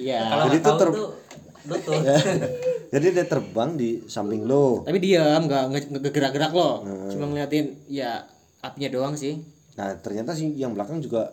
Iya. 0.00 0.20
Kalau 0.24 0.44
itu 0.48 0.70
ter- 0.72 0.94
tuh 1.62 1.68
lutut. 1.70 2.02
Jadi 2.90 3.06
dia 3.10 3.24
terbang 3.24 3.70
di 3.74 4.02
samping 4.04 4.44
lo. 4.44 4.82
Tapi 4.82 4.98
diam, 4.98 5.44
enggak 5.44 5.62
nggak 5.90 6.10
gerak-gerak 6.10 6.50
loh. 6.50 6.82
Hmm. 6.82 7.08
Cuma 7.08 7.24
ngeliatin 7.26 7.78
ya 7.86 8.24
apinya 8.58 8.90
doang 8.90 9.14
sih. 9.14 9.38
Nah, 9.74 9.94
ternyata 9.96 10.32
sih 10.32 10.50
yang 10.52 10.72
belakang 10.72 10.98
juga 10.98 11.30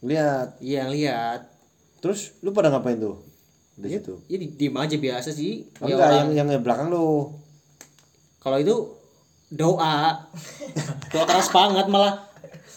lihat. 0.00 0.58
Iya, 0.58 0.86
lihat. 0.86 1.40
Terus 1.98 2.36
lu 2.40 2.50
pada 2.50 2.68
ngapain 2.68 2.96
tuh? 2.96 3.24
Di 3.74 3.88
situ. 3.90 4.20
Ya 4.26 4.36
di- 4.36 4.52
diem 4.52 4.74
aja 4.74 4.94
biasa 4.94 5.30
sih. 5.30 5.66
Oh, 5.78 5.86
Ya 5.86 5.94
enggak, 5.94 6.08
orang- 6.08 6.34
yang 6.34 6.48
yang 6.50 6.62
belakang 6.62 6.88
lu. 6.88 7.34
kalau 8.38 8.54
itu 8.56 8.76
doa 9.48 10.24
doa 11.08 11.24
keras 11.24 11.48
banget 11.48 11.84
malah 11.86 12.22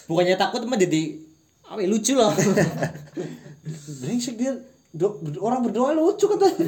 bukannya 0.04 0.36
takut 0.36 0.64
mah 0.64 0.76
jadi 0.76 1.16
apa 1.64 1.80
ya, 1.80 1.88
lucu 1.88 2.12
loh 2.12 2.34
Brengsek 4.02 4.36
dia 4.36 4.58
do- 4.92 5.16
orang 5.40 5.64
berdoa 5.64 5.92
lucu 5.92 6.28
katanya. 6.28 6.68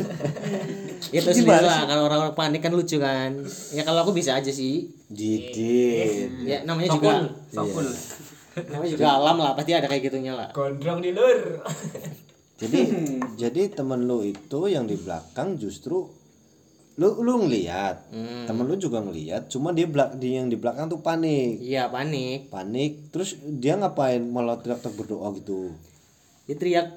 ya 1.10 1.20
terus 1.20 1.38
Gimana 1.42 1.62
lah 1.62 1.80
kan 1.84 1.98
orang-orang 2.00 2.34
panik 2.34 2.62
kan 2.62 2.72
lucu 2.72 2.96
kan 2.96 3.36
ya 3.70 3.84
kalau 3.84 4.02
aku 4.02 4.12
bisa 4.12 4.34
aja 4.34 4.48
sih 4.48 4.88
Dikit. 5.08 6.30
ya 6.42 6.64
namanya 6.64 6.90
juga 6.90 7.28
Sokul. 7.50 7.86
namanya 8.70 8.92
juga 8.92 9.08
alam 9.12 9.38
lah 9.38 9.52
pasti 9.54 9.72
ada 9.72 9.86
kayak 9.86 10.08
gitunya 10.08 10.32
lah 10.32 10.50
Gondrong 10.50 11.00
di 11.00 11.12
lur. 11.12 11.60
Jadi 12.64 12.80
jadi 13.36 13.62
temen 13.68 14.08
lu 14.08 14.24
itu 14.24 14.60
yang 14.66 14.86
di 14.86 14.96
belakang 14.96 15.58
justru 15.58 16.08
lu 16.94 17.10
lu 17.20 17.44
ngelihat. 17.44 18.08
Hmm. 18.08 18.46
Temen 18.46 18.64
lu 18.64 18.78
juga 18.78 19.02
ngelihat, 19.02 19.50
cuma 19.50 19.74
dia 19.74 19.84
belak 19.84 20.16
dia 20.16 20.40
yang 20.40 20.48
di 20.48 20.56
belakang 20.56 20.88
tuh 20.88 21.02
panik. 21.02 21.60
iya 21.60 21.90
panik 21.90 22.48
Panik, 22.48 23.10
terus 23.10 23.36
dia 23.42 23.76
ngapain 23.76 24.22
malah 24.22 24.56
teriak-teriak 24.56 24.96
berdoa 24.96 25.34
gitu. 25.36 25.74
dia 26.46 26.56
teriak 26.56 26.88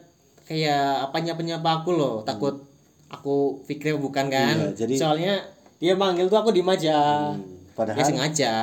kayak 0.47 0.83
apa 1.05 1.17
nyapa 1.19 1.43
nyapa 1.43 1.71
aku 1.83 1.91
loh 1.93 2.23
takut 2.23 2.63
aku 3.07 3.61
apa 3.63 3.97
bukan 3.97 4.27
kan. 4.27 4.55
Iya, 4.57 4.71
jadi- 4.77 4.99
soalnya 4.99 5.35
dia 5.77 5.93
manggil 5.93 6.27
tuh 6.27 6.39
aku 6.39 6.51
diem 6.51 6.67
aja 6.67 7.31
Hmm, 7.31 7.43
padahal 7.73 7.99
dia 7.99 8.07
sengaja. 8.07 8.55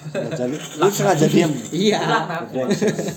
Sengaja 0.00 0.44
lu, 0.46 0.56
sengaja 0.88 1.26
diam 1.26 1.52
iya. 1.76 2.00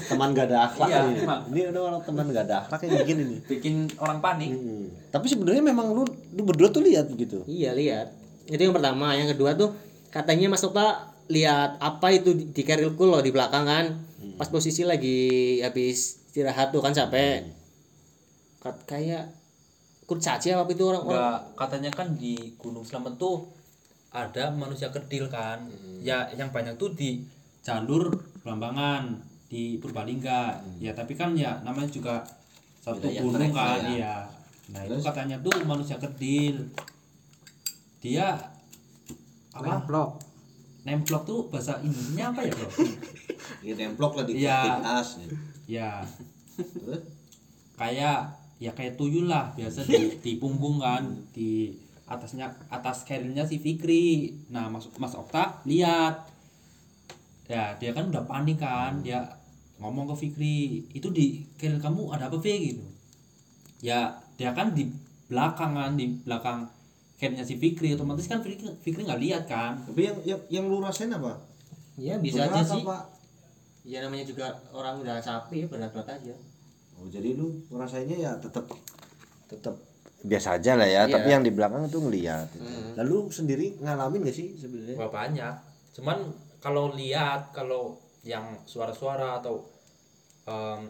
Teman 0.03 0.31
gak 0.31 0.51
ada 0.51 0.67
akhlak 0.67 0.87
Iya, 0.89 0.99
ini. 1.05 1.19
ini 1.47 1.59
udah 1.71 1.81
orang 1.85 2.01
teman 2.03 2.25
gak 2.27 2.43
ada 2.43 2.55
akhlak 2.59 2.79
yang 2.83 2.93
bikin 2.99 3.17
ini 3.21 3.37
bikin 3.45 3.75
orang 3.97 4.19
panik. 4.19 4.51
Hmm. 4.51 4.91
tapi 5.07 5.25
sebenarnya 5.29 5.63
memang 5.63 5.93
lu 5.93 6.03
lu 6.33 6.41
berdua 6.43 6.67
tuh 6.69 6.81
lihat 6.81 7.07
gitu. 7.09 7.45
Iya 7.45 7.71
lihat. 7.71 8.11
Itu 8.45 8.59
yang 8.59 8.73
pertama. 8.73 9.15
Yang 9.15 9.37
kedua 9.37 9.55
tuh 9.55 9.71
katanya 10.09 10.51
Mas 10.51 10.59
Okta 10.61 11.07
lihat 11.25 11.79
apa 11.79 12.11
itu 12.11 12.35
di, 12.35 12.51
di 12.51 12.61
kerilku 12.61 13.03
loh 13.03 13.19
di 13.19 13.31
belakang 13.31 13.63
kan. 13.63 13.85
Hmm. 14.19 14.35
pas 14.35 14.47
posisi 14.47 14.83
lagi 14.83 15.19
habis 15.59 16.19
istirahat 16.25 16.71
tuh 16.71 16.81
kan 16.81 16.91
capek 16.91 17.43
Kat- 18.63 18.87
kayak 18.87 19.27
kurcaci 20.03 20.51
apa 20.51 20.67
itu 20.67 20.83
orang 20.83 21.03
orang 21.03 21.35
katanya 21.53 21.91
kan 21.91 22.15
di 22.15 22.35
Gunung 22.55 22.83
Slamet 22.83 23.15
tuh 23.15 23.51
ada 24.09 24.47
manusia 24.49 24.87
kerdil 24.87 25.27
kan. 25.27 25.67
Ya 25.99 26.23
yang 26.31 26.47
banyak 26.49 26.75
tuh 26.75 26.95
di 26.95 27.19
jalur 27.59 28.07
Blambangan 28.39 29.19
di 29.47 29.75
Purbalingga. 29.77 30.63
Ya 30.79 30.91
tapi 30.91 31.13
kan 31.13 31.35
ya 31.35 31.59
namanya 31.61 31.87
juga 31.87 32.23
satu 32.79 33.03
Wilayah 33.03 33.21
gunung 33.23 33.51
kan, 33.51 33.79
ya. 33.79 33.89
iya. 33.89 34.15
Nah, 34.71 34.81
itu 34.83 34.95
katanya 34.99 35.35
tuh 35.39 35.55
manusia 35.63 35.95
kerdil. 35.95 36.67
Dia 37.99 38.35
apa? 39.51 39.83
Blok. 39.83 40.19
Nemplok 40.83 41.23
tuh 41.23 41.39
bahasa 41.47 41.79
Indonesia 41.79 42.27
apa 42.27 42.41
ya, 42.43 42.51
Bro? 42.51 42.67
ya 43.67 43.73
nemplok 43.73 44.11
lah 44.19 44.23
di 44.27 44.33
Iya. 44.43 44.59
timnas 44.61 45.07
ya, 45.63 45.91
Terus? 46.83 47.01
kayak 47.73 48.19
ya 48.63 48.71
kayak 48.71 48.95
tuyul 48.95 49.27
lah 49.27 49.51
biasa 49.59 49.83
di, 49.83 50.15
di 50.23 50.31
punggung 50.39 50.79
kan 50.79 51.03
di 51.35 51.75
atasnya 52.07 52.47
atas 52.71 53.03
kerilnya 53.03 53.43
si 53.43 53.59
Fikri. 53.59 54.31
Nah 54.55 54.71
mas 54.71 54.87
mas 54.95 55.11
Okta 55.11 55.59
lihat. 55.67 56.31
Ya 57.51 57.75
dia 57.75 57.91
kan 57.91 58.07
udah 58.07 58.23
panik 58.23 58.63
kan 58.63 59.03
dia 59.03 59.19
ngomong 59.83 60.15
ke 60.15 60.27
Fikri 60.27 60.87
itu 60.95 61.11
di 61.11 61.43
keril 61.59 61.83
kamu 61.83 62.15
ada 62.15 62.31
apa 62.31 62.39
Fik 62.39 62.59
gitu. 62.71 62.85
Ya 63.83 64.15
dia 64.39 64.55
kan 64.55 64.71
di 64.71 64.87
belakang 65.27 65.75
kan 65.75 65.99
di 65.99 66.23
belakang 66.23 66.71
kerilnya 67.19 67.43
si 67.43 67.59
Fikri. 67.59 67.91
Otomatis 67.99 68.31
kan 68.31 68.39
Fikri 68.39 68.63
Fikri 68.79 69.03
nggak 69.03 69.19
lihat 69.19 69.43
kan. 69.43 69.75
Tapi 69.83 70.07
yang 70.07 70.17
yang, 70.23 70.39
yang 70.47 70.65
lu 70.71 70.79
rasain 70.79 71.11
apa? 71.11 71.35
Ya 71.99 72.15
bisa 72.15 72.47
aja 72.47 72.63
Berat 72.63 72.71
sih. 72.71 72.79
apa? 72.79 72.97
ya 73.83 73.99
namanya 73.99 74.23
juga 74.23 74.47
orang 74.71 75.03
udah 75.03 75.19
capek 75.19 75.57
ya 75.59 75.67
berat-berat 75.67 76.07
aja 76.15 76.35
oh 77.03 77.07
jadi 77.11 77.35
lu 77.35 77.51
ngerasainnya 77.67 78.17
ya 78.17 78.31
tetap 78.39 78.63
tetap 79.51 79.75
biasa 80.23 80.55
aja 80.55 80.79
lah 80.79 80.87
ya 80.87 81.03
Iya. 81.03 81.11
tapi 81.11 81.27
yang 81.29 81.43
di 81.43 81.51
belakang 81.51 81.83
tuh 81.91 82.07
ngelihat 82.07 82.47
lalu 82.95 83.27
sendiri 83.27 83.75
ngalamin 83.83 84.23
gak 84.23 84.31
sih 84.31 84.55
sebenarnya? 84.55 84.95
Wah 84.95 85.11
banyak. 85.11 85.55
Cuman 85.93 86.31
kalau 86.63 86.95
lihat 86.95 87.51
kalau 87.51 87.99
yang 88.23 88.55
suara-suara 88.63 89.43
atau 89.43 89.67
em, 90.47 90.87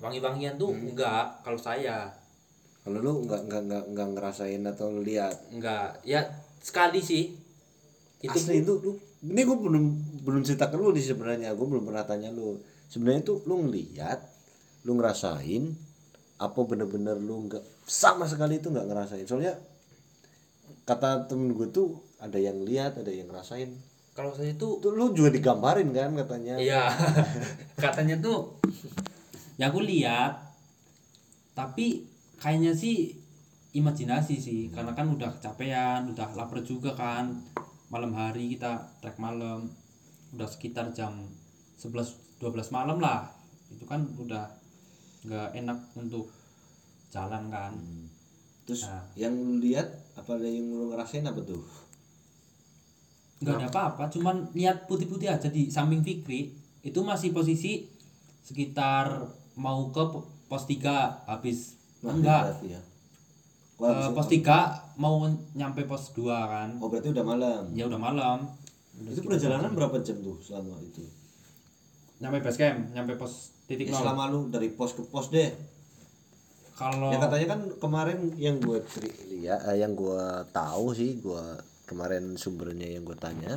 wangi-wangian 0.00 0.56
tuh 0.56 0.72
enggak 0.72 1.44
kalau 1.44 1.60
saya. 1.60 2.08
Kalau 2.80 3.04
lu 3.04 3.28
nggak 3.28 3.48
nggak 3.48 3.62
nggak 3.68 3.84
nggak 3.92 4.08
ngerasain 4.16 4.64
atau 4.64 4.88
lu 4.88 5.04
lihat? 5.04 5.36
Enggak 5.52 6.00
ya 6.00 6.24
sekali 6.64 7.04
sih. 7.04 7.36
Itu 8.24 8.32
asli 8.32 8.64
itu 8.64 8.72
lu 8.80 8.96
ini 9.28 9.40
gue 9.44 9.56
belum 9.60 9.84
belum 10.24 10.40
cerita 10.40 10.72
ke 10.72 10.76
lu 10.80 10.88
di 10.88 11.04
sebenarnya. 11.04 11.52
Gue 11.52 11.68
belum 11.68 11.84
pernah 11.84 12.08
tanya 12.08 12.32
lu. 12.32 12.56
Sebenarnya 12.88 13.28
tuh 13.28 13.44
lu 13.44 13.68
ngeliat 13.68 14.24
lu 14.84 15.00
ngerasain 15.00 15.72
apa 16.38 16.60
bener-bener 16.66 17.16
lu 17.16 17.48
nggak 17.48 17.64
sama 17.88 18.28
sekali 18.28 18.60
itu 18.60 18.68
nggak 18.68 18.88
ngerasain. 18.88 19.24
Soalnya 19.24 19.56
kata 20.84 21.24
temen 21.28 21.56
gue 21.56 21.68
tuh 21.72 21.96
ada 22.20 22.36
yang 22.36 22.60
lihat 22.64 23.00
ada 23.00 23.12
yang 23.12 23.28
ngerasain. 23.28 23.72
Kalau 24.14 24.30
saya 24.30 24.54
tuh 24.54 24.78
tuh 24.78 24.94
lu 24.94 25.10
juga 25.16 25.32
digambarin 25.32 25.90
kan 25.90 26.14
katanya. 26.14 26.54
Iya. 26.60 26.86
Katanya 27.82 28.14
tuh 28.22 28.62
yang 29.58 29.74
aku 29.74 29.82
lihat 29.82 30.38
tapi 31.54 32.06
kayaknya 32.38 32.74
sih 32.74 33.14
imajinasi 33.74 34.38
sih 34.38 34.60
karena 34.70 34.94
kan 34.94 35.10
udah 35.10 35.34
kecapean 35.38 36.14
udah 36.14 36.30
lapar 36.38 36.62
juga 36.62 36.94
kan. 36.94 37.42
Malam 37.90 38.14
hari 38.14 38.54
kita 38.54 38.98
trek 39.02 39.18
malam 39.18 39.70
udah 40.34 40.48
sekitar 40.50 40.94
jam 40.94 41.26
11 41.78 42.38
12 42.38 42.70
malam 42.70 43.02
lah. 43.02 43.34
Itu 43.70 43.82
kan 43.86 44.06
udah 44.14 44.63
nggak 45.24 45.48
enak 45.54 45.78
untuk 45.94 46.28
jalan 47.08 47.48
kan. 47.48 47.72
Terus 48.64 48.84
Nah. 48.84 49.04
yang 49.14 49.34
lu 49.34 49.60
lihat 49.60 49.86
apa 50.14 50.36
ada 50.36 50.48
yang 50.48 50.68
lu 50.68 50.88
ngerasain 50.88 51.24
apa 51.24 51.40
tuh? 51.40 51.60
Nggak 53.40 53.56
ada 53.58 53.68
apa-apa 53.68 54.04
cuman 54.08 54.48
lihat 54.52 54.86
putih-putih 54.86 55.28
aja 55.28 55.48
di 55.48 55.68
samping 55.68 56.00
Fikri 56.00 56.54
itu 56.80 57.00
masih 57.00 57.32
posisi 57.32 57.84
sekitar 58.40 59.24
mau 59.56 59.88
ke 59.88 60.02
po- 60.06 60.28
pos 60.46 60.64
3 60.64 61.24
habis. 61.24 61.76
Nah, 62.00 62.12
enggak. 62.12 62.42
ya? 62.62 62.80
Ke 63.74 63.84
Wah, 63.84 64.12
pos 64.12 64.28
3 64.28 64.68
mau 64.96 65.24
nyampe 65.52 65.84
pos 65.84 66.12
2 66.12 66.30
kan. 66.44 66.68
Oh 66.78 66.88
berarti 66.88 67.10
udah 67.10 67.24
malam? 67.24 67.62
Ya 67.72 67.84
udah 67.84 67.98
malam. 67.98 68.38
Itu 68.94 69.24
perjalanan 69.24 69.74
berapa 69.74 69.98
jam 70.00 70.20
tuh 70.20 70.38
selama 70.38 70.78
itu? 70.80 71.02
Nyampe 72.16 72.38
base 72.40 72.56
camp 72.56 72.94
nyampe 72.94 73.18
pos 73.18 73.53
titik 73.64 73.88
Ya, 73.88 73.92
nol 73.96 74.00
selama 74.04 74.22
lu 74.30 74.40
dari 74.52 74.68
pos 74.72 74.92
ke 74.92 75.02
pos 75.06 75.32
deh 75.32 75.50
kalau 76.74 77.14
Ya 77.14 77.22
katanya 77.22 77.46
kan 77.54 77.60
kemarin 77.78 78.34
yang 78.34 78.58
gue 78.58 78.82
lihat, 79.30 79.62
eh, 79.70 79.78
yang 79.78 79.94
gue 79.94 80.22
tahu 80.50 80.90
sih, 80.90 81.22
gue 81.22 81.44
kemarin 81.86 82.34
sumbernya 82.34 82.98
yang 82.98 83.06
gue 83.06 83.14
tanya, 83.14 83.54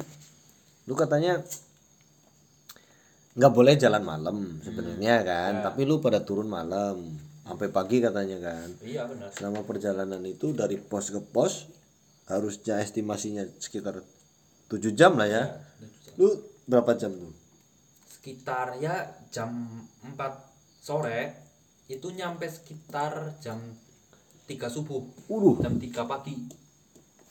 lu 0.85 0.93
katanya 0.93 1.41
nggak 3.33 3.53
boleh 3.53 3.73
jalan 3.73 4.05
malam 4.05 4.61
sebenarnya 4.61 5.25
kan, 5.25 5.53
tapi 5.65 5.89
lu 5.89 5.97
pada 5.97 6.21
turun 6.21 6.45
malam 6.45 7.17
sampai 7.41 7.73
pagi 7.73 7.97
katanya 8.05 8.37
kan. 8.37 8.67
iya 8.85 9.09
benar 9.09 9.33
Selama 9.33 9.65
perjalanan 9.65 10.21
itu 10.21 10.53
dari 10.53 10.77
pos 10.77 11.09
ke 11.09 11.17
pos 11.17 11.65
harusnya 12.29 12.83
estimasinya 12.83 13.49
sekitar 13.57 14.03
7 14.67 14.93
jam 14.93 15.15
lah 15.15 15.25
ya. 15.25 15.43
Lu 16.19 16.27
berapa 16.67 16.91
jam 16.99 17.15
tuh? 17.15 17.31
Sekitar 18.27 18.75
ya 18.83 19.07
jam 19.31 19.55
4 20.03 20.19
sore 20.83 21.31
itu 21.87 22.11
nyampe 22.11 22.43
sekitar 22.43 23.39
jam 23.39 23.55
3 24.43 24.67
subuh. 24.67 24.99
Waduh, 25.31 25.63
jam 25.63 25.79
3 25.79 26.03
pagi. 26.03 26.35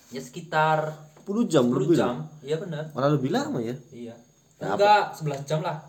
Ya 0.08 0.24
sekitar 0.24 0.96
10 1.28 1.52
jam 1.52 1.68
10 1.68 1.76
lebih. 1.84 2.00
jam. 2.00 2.24
iya 2.40 2.56
benar 2.56 2.88
Malah 2.96 3.12
lebih 3.12 3.28
lama 3.28 3.60
ya. 3.60 3.76
iya. 3.92 4.16
Nah, 4.56 4.72
enggak 4.72 5.20
11 5.20 5.44
jam 5.44 5.60
lah. 5.60 5.84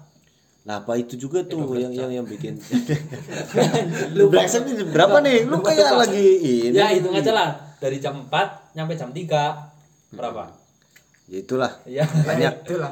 Nah 0.68 0.84
apa 0.84 1.00
itu 1.00 1.16
juga 1.16 1.40
tuh 1.48 1.64
12 1.64 1.88
yang, 1.88 1.94
yang 1.96 2.12
yang 2.20 2.26
bikin 2.28 2.60
Lu 4.20 4.28
Blackset 4.28 4.68
ini 4.68 4.84
berapa 4.92 5.24
nih? 5.24 5.48
Lu 5.48 5.64
kayak 5.64 6.04
lagi 6.04 6.28
ini 6.68 6.76
ya 6.76 6.92
hitung 6.92 7.16
aja 7.16 7.32
lah. 7.32 7.50
Dari 7.80 8.04
jam 8.04 8.28
4 8.28 8.76
nyampe 8.76 9.00
jam 9.00 9.16
3 9.16 10.20
berapa? 10.20 10.52
Ya 11.32 11.38
itulah. 11.40 11.72
Ya 11.88 12.04
banyak. 12.28 12.68
Itulah. 12.68 12.92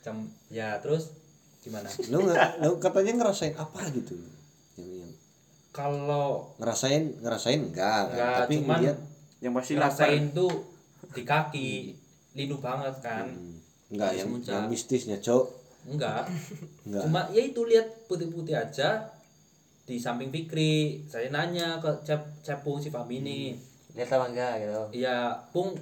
jam 0.00 0.16
ya 0.50 0.80
terus 0.82 1.21
gimana? 1.62 1.88
Lu, 2.10 2.26
nggak- 2.26 2.52
lu 2.60 2.72
katanya 2.76 3.12
ngerasain 3.16 3.54
apa 3.54 3.80
gitu? 3.88 4.18
Yang, 4.74 4.90
yang 4.98 5.12
kalau 5.70 6.52
ngerasain 6.58 7.22
ngerasain 7.22 7.60
enggak, 7.62 8.02
kan? 8.04 8.12
Enggak, 8.12 8.36
tapi 8.42 8.54
cuman 8.58 8.76
ngeliat 8.76 8.98
Yang 9.38 9.52
pasti 9.56 9.72
lapar. 9.74 9.86
rasain 9.88 10.24
tuh 10.30 10.52
di 11.10 11.22
kaki 11.22 11.70
linu 12.34 12.56
banget 12.58 12.94
kan? 13.00 13.26
Enggak 13.88 14.08
Habis 14.10 14.18
yang, 14.18 14.28
muncul. 14.28 14.52
yang 14.52 14.66
mistisnya 14.66 15.16
cok. 15.18 15.44
Enggak. 15.84 16.22
Enggak. 16.82 17.02
Cuma 17.02 17.20
ya 17.30 17.42
itu 17.42 17.60
lihat 17.62 17.86
putih-putih 18.06 18.54
aja 18.54 19.10
di 19.82 19.98
samping 19.98 20.30
Fikri. 20.30 21.02
Saya 21.06 21.28
nanya 21.28 21.78
ke 21.78 21.90
Cep 22.02 22.20
Cepung 22.40 22.78
si 22.78 22.88
Fahmi 22.88 23.18
ini. 23.18 23.40
Lihat 23.92 24.08
apa 24.10 24.26
enggak 24.28 24.52
gitu. 24.58 24.82
Iya, 24.98 25.16
Pung, 25.50 25.74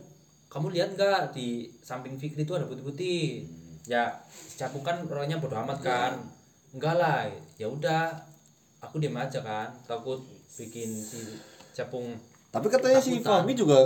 kamu 0.49 0.73
lihat 0.73 0.91
nggak 0.93 1.33
di 1.33 1.69
samping 1.81 2.17
Fikri 2.17 2.43
itu 2.43 2.53
ada 2.53 2.65
putih-putih? 2.65 3.47
Ya, 3.89 4.13
Capung 4.59 4.85
kan 4.85 5.01
orangnya 5.09 5.41
bodo 5.41 5.57
amat 5.61 5.79
kan. 5.81 6.13
Enggak 6.75 6.95
lah, 7.01 7.25
ya 7.57 7.69
udah. 7.69 8.13
Aku 8.81 8.97
diam 8.97 9.17
aja 9.17 9.45
kan, 9.45 9.69
takut 9.85 10.25
bikin 10.57 10.89
si 10.89 11.21
Capung 11.77 12.17
tapi 12.51 12.67
katanya 12.67 12.99
si. 12.99 13.23
Fahmi 13.23 13.55
juga 13.55 13.79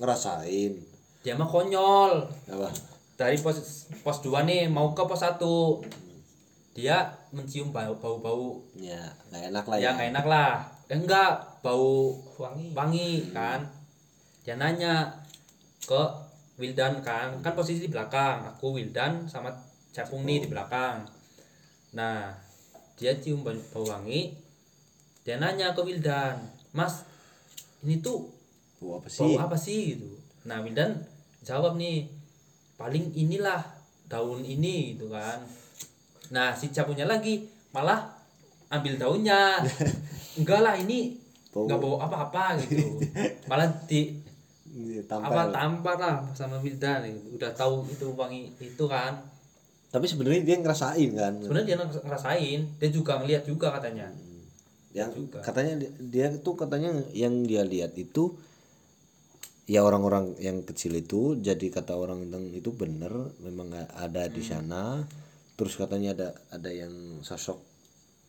ngerasain 0.00 0.80
dia 1.22 1.34
mah 1.34 1.44
konyol. 1.44 2.24
apa 2.48 2.70
Dari 3.18 3.34
pos 3.42 3.58
pos 4.06 4.18
2 4.22 4.46
nih 4.46 4.70
mau 4.70 4.94
ke 4.94 5.02
pos 5.02 5.26
1. 5.26 5.42
Dia 6.78 7.10
mencium 7.34 7.74
bau 7.74 7.98
bau-bau 7.98 8.62
ya 8.78 9.02
nggak 9.28 9.50
enak 9.50 9.64
lah 9.66 9.76
ya 9.76 9.82
ya, 9.82 9.90
nggak 9.92 10.08
enak 10.14 10.26
lah. 10.30 10.52
Eh, 10.88 10.96
enggak, 10.96 11.60
bau 11.60 12.16
Wangi. 12.38 12.72
wangi 12.72 13.10
kan 13.34 13.60
dia 14.46 14.56
nanya 14.56 15.12
ke 15.84 16.02
Wildan 16.58 17.00
kan 17.06 17.38
kan 17.38 17.52
posisi 17.54 17.86
di 17.86 17.90
belakang. 17.90 18.42
Aku 18.54 18.74
Wildan 18.74 19.24
sama 19.30 19.48
Capung 19.94 20.26
nih 20.26 20.44
di 20.44 20.48
belakang. 20.50 21.06
Nah 21.94 22.34
dia 22.98 23.14
cium 23.22 23.46
bau, 23.46 23.54
bau 23.72 23.86
wangi. 23.86 24.34
Dia 25.22 25.38
nanya 25.38 25.72
ke 25.72 25.80
Wildan 25.86 26.34
Mas 26.74 27.06
ini 27.86 28.02
tuh 28.02 28.26
Bau 28.82 28.98
apa 28.98 29.06
bau 29.06 29.26
sih? 29.26 29.34
apa 29.38 29.56
sih 29.56 29.80
gitu. 29.94 30.10
Nah 30.50 30.58
Wildan 30.62 30.98
jawab 31.46 31.78
nih 31.78 32.10
paling 32.74 33.10
inilah 33.14 33.62
daun 34.10 34.42
ini 34.42 34.98
gitu 34.98 35.10
kan. 35.14 35.38
Nah 36.34 36.52
si 36.54 36.74
capunya 36.74 37.06
lagi 37.06 37.46
malah 37.70 38.10
ambil 38.68 38.98
daunnya. 38.98 39.62
Enggak 40.38 40.60
lah 40.62 40.74
ini 40.78 41.18
Bau. 41.50 41.66
nggak 41.66 41.78
bau 41.82 41.96
apa-apa 41.98 42.60
gitu. 42.62 43.00
Malah 43.50 43.66
di 43.90 44.14
Iya, 44.78 45.02
apa 45.02 45.10
tampar. 45.10 45.46
tampar 45.50 45.96
lah 45.98 46.16
sama 46.32 46.56
Wildan 46.58 47.02
udah 47.34 47.50
tahu 47.52 47.82
itu 47.88 48.06
wangi 48.14 48.54
itu 48.56 48.84
kan 48.86 49.18
Tapi 49.88 50.04
sebenarnya 50.04 50.44
dia 50.44 50.56
ngerasain 50.56 51.10
kan. 51.12 51.32
sebenarnya 51.40 51.66
dia 51.66 51.76
ngerasain 51.80 52.60
dia 52.76 52.88
juga 52.88 53.18
ngeliat 53.18 53.42
juga 53.42 53.72
katanya 53.72 54.06
yang 54.90 55.10
juga. 55.10 55.40
katanya 55.40 55.74
di- 55.78 55.92
dia 56.08 56.30
tuh 56.38 56.54
katanya 56.54 56.90
yang 57.12 57.42
dia 57.42 57.60
lihat 57.62 57.92
itu 57.94 58.36
ya 59.66 59.80
orang-orang 59.82 60.32
yang 60.38 60.62
kecil 60.62 60.94
itu 60.94 61.36
jadi 61.38 61.66
kata 61.68 61.92
orang 61.92 62.24
tentang 62.24 62.48
itu 62.50 62.70
bener 62.72 63.12
memang 63.38 63.68
ada 63.94 64.24
di 64.26 64.40
Hmm. 64.40 64.48
sana 64.54 64.84
terus 65.54 65.74
katanya 65.74 66.14
ada 66.14 66.28
ada 66.50 66.70
yang 66.72 66.92
sosok 67.20 67.58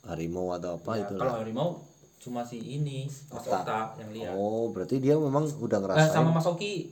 harimau 0.04 0.52
atau 0.52 0.76
apa 0.76 0.92
Ya, 0.96 1.02
itu 1.06 1.14
kalau 1.16 1.34
harimau 1.38 1.70
cuma 2.20 2.44
si 2.44 2.60
ini 2.60 3.08
Mas 3.30 3.48
yang 3.96 4.12
lihat. 4.12 4.34
Oh 4.34 4.70
berarti 4.70 5.00
dia 5.00 5.16
memang 5.16 5.48
udah 5.50 5.78
Eh, 5.78 5.82
ngerasain. 5.82 6.12
Sama 6.12 6.30
Mas 6.32 6.46
Oki. 6.46 6.92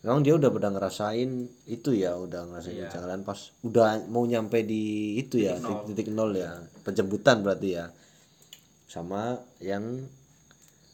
Memang 0.00 0.20
dia 0.20 0.32
udah 0.32 0.48
udah 0.48 0.70
ngerasain 0.70 1.30
itu 1.66 1.90
ya 1.92 2.16
udah 2.16 2.44
ngerasain 2.46 2.72
Iya. 2.74 2.88
jangan 2.88 3.20
pas 3.20 3.52
udah 3.60 4.04
mau 4.06 4.24
nyampe 4.24 4.60
di 4.62 5.16
itu 5.16 5.36
ya 5.38 5.56
Titik 5.56 5.68
nol. 5.70 5.84
titik, 5.86 6.08
nol 6.10 6.30
ya 6.34 6.50
penjemputan 6.82 7.40
berarti 7.40 7.68
ya. 7.74 7.88
Sama 8.86 9.36
yang 9.58 10.04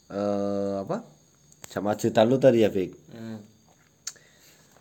eh 0.09 0.75
apa? 0.81 1.03
Sama 1.67 1.95
cerita 1.95 2.23
lu 2.23 2.39
tadi 2.39 2.63
ya 2.63 2.71
Fik? 2.71 2.91
Hmm. 3.11 3.39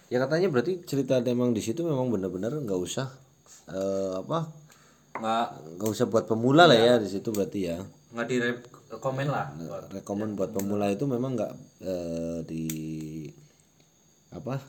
ya 0.05 0.21
katanya 0.21 0.47
berarti 0.47 0.85
cerita 0.85 1.17
memang 1.19 1.49
di 1.49 1.59
situ 1.59 1.81
memang 1.81 2.07
benar-benar 2.07 2.53
nggak 2.55 2.77
usah 2.79 3.09
eh 3.67 4.13
apa? 4.15 4.49
Nggak. 5.15 5.47
Nggak 5.75 5.89
usah 5.91 6.05
buat 6.05 6.25
pemula 6.25 6.65
lah 6.65 6.77
ya 6.77 6.93
di 6.97 7.09
situ 7.09 7.29
berarti 7.29 7.59
ya. 7.65 7.77
Nggak 8.13 8.25
di 8.25 8.35
komen 8.89 9.27
lah 9.27 9.51
rekomend 9.91 10.37
buat 10.37 10.53
pemula 10.53 10.87
itu 10.93 11.05
memang 11.09 11.35
nggak 11.35 11.53
eh, 11.83 12.39
di 12.45 12.63
apa 14.35 14.61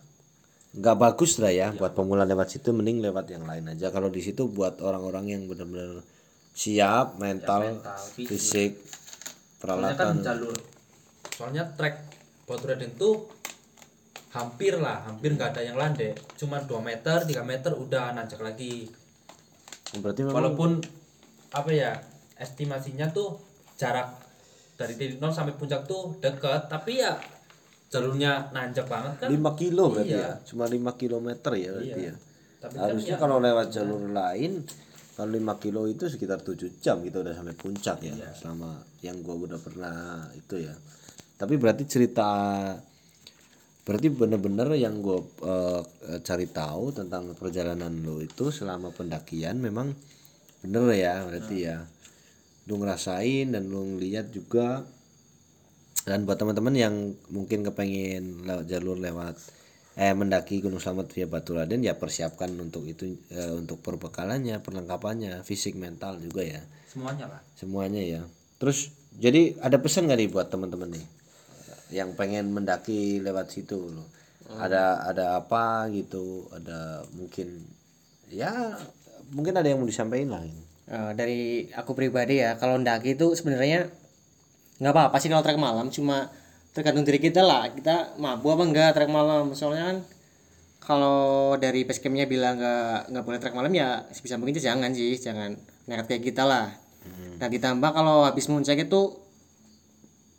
nggak 0.77 0.97
bagus 1.01 1.41
lah 1.41 1.49
ya 1.49 1.73
buat 1.73 1.97
pemula 1.97 2.29
lewat 2.29 2.53
situ 2.53 2.69
mending 2.77 3.01
lewat 3.01 3.33
yang 3.33 3.49
lain 3.49 3.73
aja. 3.73 3.89
Kalau 3.89 4.13
di 4.13 4.21
situ 4.21 4.45
buat 4.53 4.77
orang-orang 4.85 5.33
yang 5.33 5.43
benar-benar 5.49 6.05
siap 6.53 7.17
mental, 7.17 7.81
mental, 7.81 8.01
fisik. 8.13 8.77
soalnya 9.57 9.97
kan 9.97 10.21
peralatan. 10.21 10.25
jalur 10.25 10.57
soalnya 11.33 11.65
trek 11.77 11.97
Batu 12.47 12.65
Raden 12.71 12.93
tuh 12.95 13.27
hampir 14.31 14.77
lah 14.77 15.03
hampir 15.09 15.33
nggak 15.33 15.57
ada 15.57 15.63
yang 15.65 15.81
landai. 15.81 16.13
Cuma 16.37 16.61
2 16.61 16.77
meter 16.85 17.25
3 17.25 17.41
meter 17.43 17.73
udah 17.73 18.13
nanjak 18.13 18.39
lagi. 18.45 18.87
Berarti 19.97 20.29
memang 20.29 20.37
walaupun 20.37 20.71
apa 21.57 21.71
ya 21.73 21.97
estimasinya 22.37 23.09
tuh 23.11 23.41
jarak 23.77 24.09
dari 24.77 24.93
titik 24.93 25.21
nol 25.21 25.33
sampai 25.33 25.57
puncak 25.57 25.85
tuh 25.85 26.17
deket 26.19 26.69
tapi 26.69 27.01
ya 27.01 27.17
jalurnya 27.87 28.51
nanjak 28.51 28.85
banget 28.91 29.15
kan? 29.25 29.29
5 29.31 29.61
kilo 29.61 29.85
berarti 29.95 30.17
Iya. 30.17 30.27
ya? 30.27 30.33
Cuma 30.43 30.65
5 30.67 30.93
kilometer 30.99 31.53
ya 31.55 31.71
berarti 31.77 32.03
Iya. 32.03 32.13
ya? 32.13 32.15
Tapi 32.57 32.75
kan 32.75 32.83
harusnya 32.91 33.15
ya, 33.15 33.21
kalau 33.21 33.37
lewat 33.39 33.67
jalur 33.71 34.03
lain 34.11 34.53
kalau 35.17 35.31
5 35.33 35.55
kilo 35.63 35.81
itu 35.87 36.05
sekitar 36.11 36.43
7 36.43 36.77
jam 36.83 37.01
kita 37.01 37.23
udah 37.23 37.33
sampai 37.33 37.55
puncak 37.55 37.99
ya 38.03 38.13
Iya. 38.13 38.29
selama 38.35 38.71
yang 39.01 39.23
gua 39.23 39.37
udah 39.39 39.61
pernah 39.63 40.29
itu 40.35 40.61
ya. 40.61 40.75
Tapi 41.37 41.55
berarti 41.57 41.85
cerita 41.87 42.29
berarti 43.87 44.09
bener-bener 44.11 44.67
yang 44.75 44.99
gue 44.99 45.15
cari 46.27 46.51
tahu 46.51 46.91
tentang 46.91 47.39
perjalanan 47.39 47.95
lo 48.03 48.19
itu 48.19 48.51
selama 48.51 48.91
pendakian 48.91 49.63
memang 49.63 49.95
bener 50.59 50.91
ya 50.91 51.23
berarti 51.23 51.57
ya 51.71 51.87
lu 52.67 52.83
ngerasain 52.83 53.55
dan 53.55 53.67
lu 53.71 53.97
ngeliat 53.97 54.31
juga. 54.31 54.85
Dan 56.07 56.23
buat 56.23 56.39
teman-teman 56.39 56.75
yang 56.75 56.95
mungkin 57.35 57.67
kepengen 57.67 58.47
lewat 58.47 58.71
jalur 58.71 58.95
lewat 58.95 59.35
eh 59.97 60.13
mendaki 60.13 60.61
Gunung 60.61 60.79
Slamet 60.79 61.09
via 61.09 61.27
Batu 61.27 61.57
Raden 61.57 61.81
ya 61.81 61.97
persiapkan 61.97 62.53
untuk 62.61 62.85
itu 62.85 63.17
eh, 63.33 63.53
untuk 63.57 63.81
perbekalannya 63.81 64.61
perlengkapannya 64.63 65.43
fisik 65.43 65.75
mental 65.75 66.23
juga 66.23 66.47
ya. 66.47 66.63
Semuanya 66.87 67.27
lah. 67.27 67.41
Semuanya 67.59 68.03
ya. 68.05 68.23
Terus 68.63 68.93
jadi 69.17 69.57
ada 69.59 69.81
pesan 69.81 70.07
gak 70.07 70.21
nih 70.21 70.31
buat 70.31 70.47
teman-teman 70.53 70.95
nih? 70.95 71.07
Yang 71.91 72.11
pengen 72.15 72.55
mendaki 72.55 73.19
lewat 73.25 73.51
situ 73.51 73.79
loh 73.91 74.07
ada 74.55 75.03
ada 75.03 75.25
apa 75.43 75.91
gitu? 75.91 76.47
Ada 76.55 77.03
mungkin 77.19 77.67
ya 78.31 78.79
mungkin 79.35 79.55
ada 79.59 79.67
yang 79.67 79.83
mau 79.83 79.89
disampaikan 79.89 80.39
lah. 80.39 80.43
Eh, 80.87 81.13
dari 81.19 81.67
aku 81.75 81.99
pribadi 81.99 82.39
ya 82.39 82.55
kalau 82.55 82.79
ndaki 82.79 83.19
itu 83.19 83.35
sebenarnya 83.35 83.91
nggak 84.79 84.93
apa-apa 84.95 85.19
sih 85.19 85.27
kalau 85.27 85.43
trek 85.43 85.59
malam 85.59 85.91
cuma 85.91 86.31
tergantung 86.71 87.03
diri 87.03 87.19
kita 87.19 87.43
lah. 87.43 87.75
Kita 87.75 88.15
mampu 88.23 88.55
apa 88.55 88.63
enggak 88.63 88.95
trek 88.95 89.11
malam? 89.11 89.51
Soalnya 89.51 89.85
kan 89.91 89.99
kalau 90.79 91.59
dari 91.59 91.83
basecampnya 91.83 92.31
bilang 92.31 92.63
nggak 92.63 93.11
nggak 93.11 93.25
boleh 93.27 93.39
trek 93.43 93.55
malam 93.59 93.75
ya 93.75 94.07
sebisa 94.15 94.39
mungkin 94.39 94.55
jangan 94.63 94.95
sih 94.95 95.19
jangan 95.19 95.59
nekat 95.91 96.07
kayak 96.07 96.23
kita 96.23 96.47
lah. 96.47 96.71
Dan 97.39 97.49
ditambah 97.51 97.91
kalau 97.91 98.23
habis 98.23 98.47
muncak 98.47 98.79
itu 98.79 99.01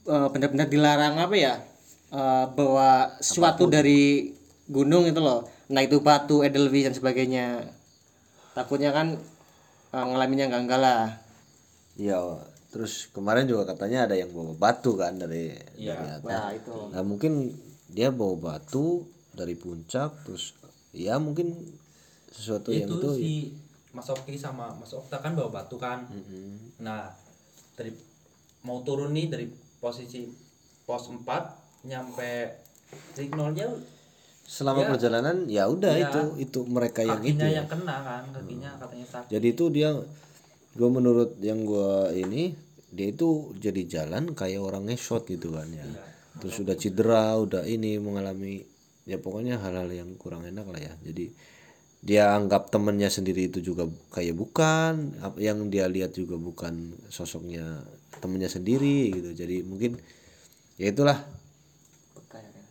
eh, 0.07 0.27
benar-benar 0.31 0.71
dilarang 0.71 1.19
apa 1.19 1.35
ya? 1.35 1.59
Eh, 2.07 2.45
bawa 2.55 3.19
sesuatu 3.19 3.67
dari 3.67 4.31
gunung 4.71 5.11
itu 5.11 5.19
loh. 5.19 5.43
Nah 5.75 5.83
itu 5.83 5.99
batu 5.99 6.39
edelweiss 6.39 6.87
dan 6.87 6.95
sebagainya. 6.95 7.67
Takutnya 8.55 8.95
kan 8.95 9.19
eh, 9.89 10.03
ngalaminnya 10.03 10.47
enggak 10.47 10.63
enggak 10.63 10.81
lah 10.81 11.03
ya 11.95 12.19
terus 12.67 13.09
kemarin 13.09 13.47
juga 13.47 13.63
katanya 13.67 14.05
ada 14.05 14.13
yang 14.13 14.29
bawa 14.29 14.53
batu 14.53 14.93
kan 14.93 15.15
dari 15.15 15.55
Iya. 15.75 15.95
dari 15.95 16.07
atas. 16.13 16.27
nah 16.27 16.47
itu 16.51 16.75
Nah 16.91 17.01
mungkin 17.01 17.33
dia 17.87 18.11
bawa 18.11 18.35
batu 18.37 19.07
dari 19.31 19.55
puncak 19.55 20.11
terus 20.23 20.53
ya 20.91 21.15
mungkin 21.17 21.55
sesuatu 22.29 22.69
yang 22.69 22.85
itu 22.85 22.97
itu 22.97 23.09
si 23.15 23.33
Mas 23.91 24.05
Oki 24.07 24.35
sama 24.35 24.69
Mas 24.73 24.91
Okta 24.91 25.17
kan 25.17 25.33
bawa 25.33 25.49
batu 25.55 25.75
kan 25.75 26.05
nah 26.77 27.09
dari 27.73 27.95
mau 28.61 28.83
turun 28.83 29.13
nih 29.13 29.27
dari 29.27 29.47
posisi 29.79 30.27
pos 30.83 31.07
4 31.07 31.23
nyampe 31.85 32.51
titik 33.13 33.33
nolnya 33.33 33.71
selama 34.47 34.79
Ya. 34.81 34.89
perjalanan 34.89 35.37
ya 35.51 35.63
udah 35.67 35.93
Iya. 35.93 36.07
itu 36.07 36.21
itu 36.39 36.59
mereka 36.65 37.03
yang 37.03 37.19
itu 37.19 37.35
kakinya 37.35 37.47
ya. 37.51 37.55
yang 37.59 37.67
kena 37.67 37.95
kan 37.99 38.23
kakinya 38.31 38.69
katanya 38.79 39.07
sakit 39.11 39.29
jadi 39.29 39.47
itu 39.51 39.65
dia 39.67 39.89
gue 40.73 40.89
menurut 40.89 41.35
yang 41.43 41.67
gue 41.67 41.91
ini 42.15 42.55
dia 42.87 43.11
itu 43.11 43.51
jadi 43.59 43.81
jalan 43.83 44.31
kayak 44.31 44.63
orang 44.63 44.87
ngesot 44.87 45.27
gitu 45.27 45.51
kan 45.51 45.67
ya 45.67 45.83
Iya. 45.83 46.01
terus 46.39 46.55
udah 46.63 46.75
cedera 46.79 47.35
udah 47.35 47.67
ini 47.67 47.99
mengalami 47.99 48.63
ya 49.03 49.19
pokoknya 49.19 49.59
hal-hal 49.59 49.91
yang 49.91 50.15
kurang 50.15 50.47
enak 50.47 50.63
lah 50.63 50.79
ya 50.79 50.93
jadi 51.03 51.27
dia 51.97 52.31
anggap 52.31 52.71
temennya 52.71 53.11
sendiri 53.11 53.51
itu 53.51 53.59
juga 53.59 53.83
kayak 54.13 54.31
bukan 54.31 55.17
yang 55.35 55.67
dia 55.67 55.91
lihat 55.91 56.15
juga 56.15 56.39
bukan 56.39 56.95
sosoknya 57.11 57.83
temennya 58.23 58.47
sendiri 58.47 59.11
gitu 59.11 59.35
jadi 59.35 59.59
mungkin 59.67 59.99
ya 60.79 60.87
itulah 60.87 61.19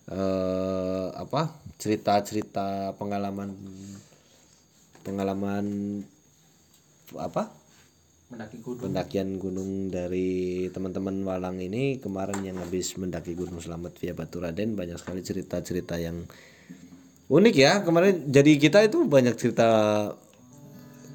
eh 0.06 1.08
apa 1.12 1.50
cerita-cerita 1.76 2.96
pengalaman 2.96 3.52
pengalaman 5.04 5.64
apa? 7.14 7.52
Mendaki 8.26 8.58
gunung. 8.58 8.82
Pendakian 8.82 9.28
gunung 9.38 9.70
dari 9.86 10.66
teman-teman 10.74 11.22
Walang 11.22 11.62
ini 11.62 12.02
kemarin 12.02 12.42
yang 12.42 12.58
habis 12.58 12.98
mendaki 12.98 13.38
Gunung 13.38 13.62
Selamat 13.62 13.94
via 14.02 14.18
Batu 14.18 14.42
Raden 14.42 14.74
banyak 14.74 14.98
sekali 14.98 15.22
cerita-cerita 15.22 15.94
yang 15.94 16.26
unik 17.30 17.54
ya. 17.54 17.86
Kemarin 17.86 18.26
jadi 18.26 18.59
kita 18.59 18.82
itu 18.82 19.07
banyak 19.07 19.38
cerita 19.38 19.68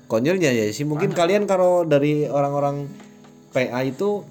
konyolnya 0.07 0.55
ya. 0.55 0.71
Sih 0.71 0.87
mungkin 0.87 1.11
kalian 1.11 1.51
kalau 1.51 1.83
dari 1.83 2.31
orang-orang 2.31 2.87
PA 3.51 3.83
itu 3.83 4.23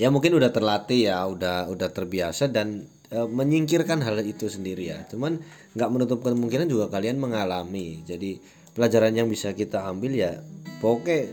ya 0.00 0.08
mungkin 0.08 0.32
udah 0.32 0.48
terlatih 0.48 1.12
ya 1.12 1.20
udah 1.28 1.68
udah 1.68 1.88
terbiasa 1.92 2.48
dan 2.48 2.88
eh, 3.12 3.28
menyingkirkan 3.28 4.00
hal 4.00 4.16
itu 4.24 4.48
sendiri 4.48 4.88
ya. 4.88 5.04
Cuman 5.06 5.36
nggak 5.76 5.90
menutup 5.92 6.24
kemungkinan 6.24 6.66
juga 6.66 6.88
kalian 6.88 7.20
mengalami. 7.20 8.00
Jadi 8.08 8.40
pelajaran 8.72 9.12
yang 9.12 9.28
bisa 9.28 9.52
kita 9.52 9.84
ambil 9.84 10.16
ya 10.16 10.40
pokoknya 10.80 11.28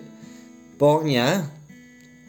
pokoknya 0.76 1.28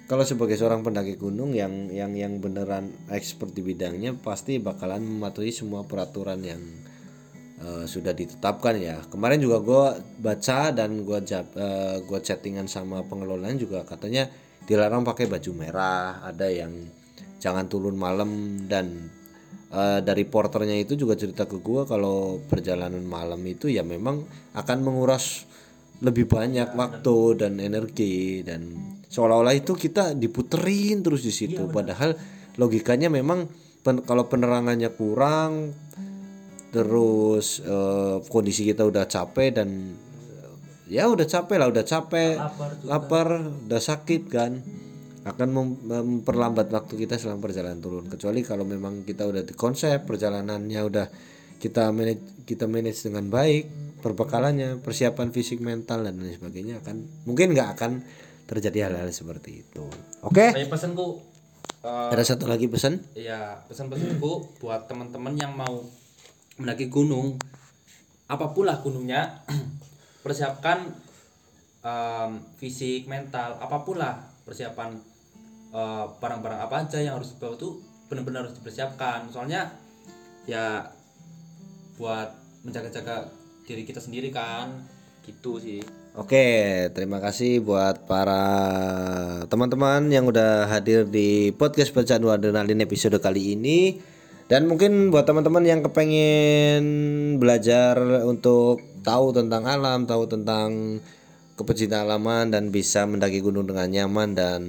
kalau 0.06 0.26
sebagai 0.26 0.58
seorang 0.58 0.82
pendaki 0.82 1.14
gunung 1.14 1.54
yang 1.54 1.86
yang 1.90 2.10
yang 2.18 2.42
beneran 2.42 2.90
expert 3.14 3.54
di 3.54 3.62
bidangnya 3.62 4.18
pasti 4.18 4.58
bakalan 4.58 5.06
mematuhi 5.06 5.54
semua 5.54 5.86
peraturan 5.86 6.42
yang 6.42 6.62
eh, 7.62 7.86
sudah 7.86 8.10
ditetapkan 8.10 8.74
ya. 8.78 8.98
Kemarin 9.06 9.38
juga 9.38 9.58
gue 9.62 9.84
baca 10.18 10.74
dan 10.74 11.06
gue 11.06 11.18
eh, 11.30 11.96
gua 12.06 12.18
chattingan 12.22 12.66
sama 12.66 13.06
pengelolaan 13.06 13.58
juga 13.58 13.86
katanya 13.86 14.26
dilarang 14.66 15.02
pakai 15.02 15.26
baju 15.30 15.50
merah 15.54 16.22
ada 16.26 16.46
yang 16.46 16.74
jangan 17.38 17.66
turun 17.70 17.94
malam 17.94 18.62
dan 18.66 19.10
eh, 19.70 20.00
dari 20.02 20.24
porternya 20.26 20.76
itu 20.76 20.94
juga 20.94 21.14
cerita 21.14 21.46
ke 21.46 21.58
gua 21.58 21.86
kalau 21.86 22.38
perjalanan 22.46 23.02
malam 23.02 23.40
itu 23.46 23.70
ya 23.70 23.82
memang 23.86 24.22
akan 24.52 24.78
menguras 24.82 25.46
lebih 26.00 26.26
banyak 26.26 26.72
waktu 26.74 27.16
dan 27.36 27.60
energi 27.60 28.40
dan 28.40 28.72
seolah-olah 29.04 29.52
itu 29.52 29.76
kita 29.76 30.16
diputerin 30.16 31.04
terus 31.04 31.20
di 31.20 31.28
situ. 31.28 31.68
Padahal 31.68 32.16
logikanya 32.56 33.12
memang 33.12 33.44
pen- 33.84 34.00
kalau 34.08 34.24
penerangannya 34.24 34.88
kurang 34.96 35.76
terus 36.70 37.58
eh, 37.60 38.16
kondisi 38.30 38.62
kita 38.64 38.86
udah 38.86 39.04
capek 39.04 39.60
dan 39.60 39.68
eh, 40.38 40.52
ya 40.88 41.10
udah 41.10 41.26
capek 41.26 41.56
lah 41.58 41.68
udah 41.68 41.84
capek 41.84 42.38
lapar, 42.86 43.28
udah 43.66 43.82
sakit 43.82 44.22
kan 44.30 44.52
akan 45.20 45.48
mem- 45.52 45.80
memperlambat 45.84 46.72
waktu 46.72 46.96
kita 46.96 47.20
selama 47.20 47.44
perjalanan 47.44 47.80
turun. 47.80 48.08
Kecuali 48.08 48.40
kalau 48.40 48.64
memang 48.64 49.04
kita 49.04 49.28
udah 49.28 49.44
di 49.44 49.52
konsep 49.52 50.08
perjalanannya 50.08 50.80
udah 50.80 51.06
kita 51.60 51.92
manage 51.92 52.48
kita 52.48 52.64
manage 52.64 53.04
dengan 53.04 53.28
baik 53.28 53.68
perbekalannya 54.00 54.80
persiapan 54.80 55.28
fisik 55.28 55.60
mental 55.60 56.08
dan 56.08 56.16
lain 56.16 56.40
sebagainya 56.40 56.80
akan 56.80 57.28
mungkin 57.28 57.52
nggak 57.52 57.68
akan 57.76 58.00
terjadi 58.48 58.88
hal-hal 58.88 59.12
seperti 59.12 59.60
itu. 59.60 59.84
Oke? 60.24 60.56
Saya 60.56 60.66
pesanku 60.66 61.20
eh, 61.84 62.08
ada 62.16 62.24
satu 62.24 62.48
lagi 62.48 62.66
pesan 62.66 62.96
ya 63.12 63.60
pesan-pesanku 63.68 64.58
buat 64.58 64.88
teman-teman 64.88 65.36
yang 65.36 65.52
mau 65.52 65.84
mendaki 66.56 66.88
gunung. 66.88 67.36
Apa 68.24 68.56
pun 68.56 68.64
lah 68.64 68.80
gunungnya? 68.80 69.44
Persiapkan 70.24 70.96
em, 71.84 72.30
fisik 72.60 73.08
mental 73.08 73.56
apa 73.60 73.84
pun 73.84 74.00
lah 74.00 74.20
persiapan 74.44 75.09
eh, 75.70 76.04
barang-barang 76.18 76.60
apa 76.66 76.74
aja 76.86 76.98
yang 76.98 77.18
harus 77.18 77.34
dibawa 77.34 77.54
tuh 77.56 77.82
benar-benar 78.10 78.46
harus 78.46 78.58
dipersiapkan. 78.58 79.30
Soalnya 79.30 79.70
ya 80.44 80.90
buat 82.00 82.32
menjaga-jaga 82.66 83.30
diri 83.64 83.86
kita 83.86 84.02
sendiri 84.02 84.34
kan. 84.34 84.74
Gitu 85.22 85.62
sih. 85.62 85.80
Oke, 86.18 86.90
terima 86.90 87.22
kasih 87.22 87.62
buat 87.62 88.10
para 88.10 88.42
teman-teman 89.46 90.10
yang 90.10 90.26
udah 90.26 90.66
hadir 90.66 91.06
di 91.06 91.54
podcast 91.54 91.94
Pecandu 91.94 92.34
Adrenalin 92.34 92.82
episode 92.82 93.14
kali 93.22 93.54
ini. 93.54 94.02
Dan 94.50 94.66
mungkin 94.66 95.14
buat 95.14 95.22
teman-teman 95.22 95.62
yang 95.62 95.86
kepengen 95.86 96.82
belajar 97.38 97.94
untuk 98.26 98.82
tahu 99.06 99.30
tentang 99.30 99.62
alam, 99.62 100.10
tahu 100.10 100.26
tentang 100.26 100.98
kepecinta 101.60 102.00
alaman 102.00 102.48
dan 102.48 102.72
bisa 102.72 103.04
mendaki 103.04 103.38
gunung 103.38 103.68
dengan 103.68 103.86
nyaman 103.86 104.32
dan 104.32 104.62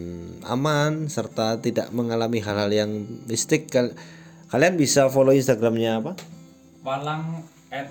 aman 0.44 1.08
serta 1.08 1.56
tidak 1.58 1.88
mengalami 1.90 2.44
hal-hal 2.44 2.68
yang 2.68 2.92
mistik. 3.26 3.72
Kal- 3.72 3.96
kalian 4.48 4.76
bisa 4.76 5.08
follow 5.08 5.32
instagramnya 5.32 6.04
apa? 6.04 6.12
Walang 6.84 7.48
at 7.72 7.88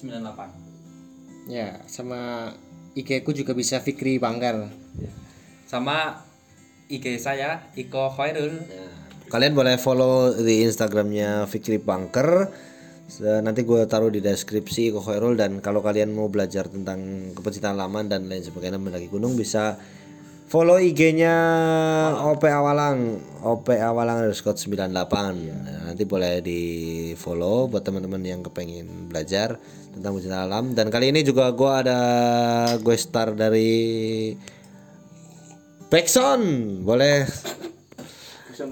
98 0.00 1.50
Ya, 1.50 1.82
sama 1.84 2.50
IG 2.94 3.20
ku 3.20 3.30
juga 3.30 3.52
bisa 3.52 3.78
Fikri 3.78 4.16
Banggar. 4.16 4.70
sama 5.66 6.20
IG 6.86 7.16
saya 7.16 7.64
Iko 7.72 8.12
Khairul. 8.12 8.60
Kalian 9.26 9.56
boleh 9.56 9.80
follow 9.80 10.36
di 10.36 10.60
Instagramnya 10.60 11.48
Fikri 11.48 11.80
Bunker. 11.80 12.52
Nanti 13.22 13.60
gue 13.62 13.84
taruh 13.84 14.08
di 14.08 14.24
deskripsi 14.24 14.94
Koko 14.94 15.12
Khairul 15.12 15.36
dan 15.36 15.60
kalau 15.60 15.84
kalian 15.84 16.16
mau 16.16 16.32
belajar 16.32 16.66
tentang 16.66 17.30
kepecintaan 17.36 17.76
laman 17.76 18.08
dan 18.08 18.24
lain 18.24 18.40
sebagainya 18.40 18.80
mendaki 18.80 19.12
gunung 19.12 19.36
bisa 19.36 19.76
follow 20.52 20.80
IG-nya 20.80 21.36
OP 22.24 22.44
Awalang 22.44 23.20
OP 23.44 23.72
Awalang 23.72 24.24
underscore 24.24 24.56
98 24.56 24.92
Nah, 24.92 25.92
nanti 25.92 26.08
boleh 26.08 26.40
di 26.40 26.60
follow 27.16 27.68
buat 27.68 27.84
teman-teman 27.84 28.20
yang 28.20 28.40
kepengen 28.44 29.12
belajar 29.12 29.60
tentang 29.92 30.16
kepecintaan 30.16 30.44
alam. 30.48 30.64
Dan 30.72 30.88
kali 30.88 31.12
ini 31.12 31.20
juga 31.20 31.52
gue 31.52 31.72
ada 31.72 32.00
gue 32.80 32.96
star 32.96 33.36
dari 33.36 34.32
Pexon 35.92 36.40
boleh 36.80 37.28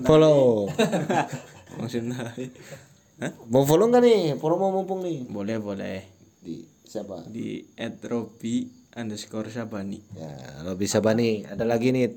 follow 0.08 0.64
Maksudnya 3.20 3.52
mau 3.52 3.68
follow 3.68 3.86
nggak 3.92 4.00
nih? 4.00 4.20
Promo 4.40 4.72
mumpung 4.72 5.04
nih. 5.04 5.28
Boleh 5.28 5.60
boleh. 5.60 6.08
Di 6.40 6.64
siapa? 6.88 7.28
Di 7.28 7.60
@robi 8.08 8.64
underscore 8.96 9.52
sabani. 9.52 10.00
ya 10.16 10.64
lo 10.64 10.74
bisa 10.74 10.98
bani 10.98 11.46
ada 11.46 11.62
lagi 11.62 11.92
nih 11.92 12.08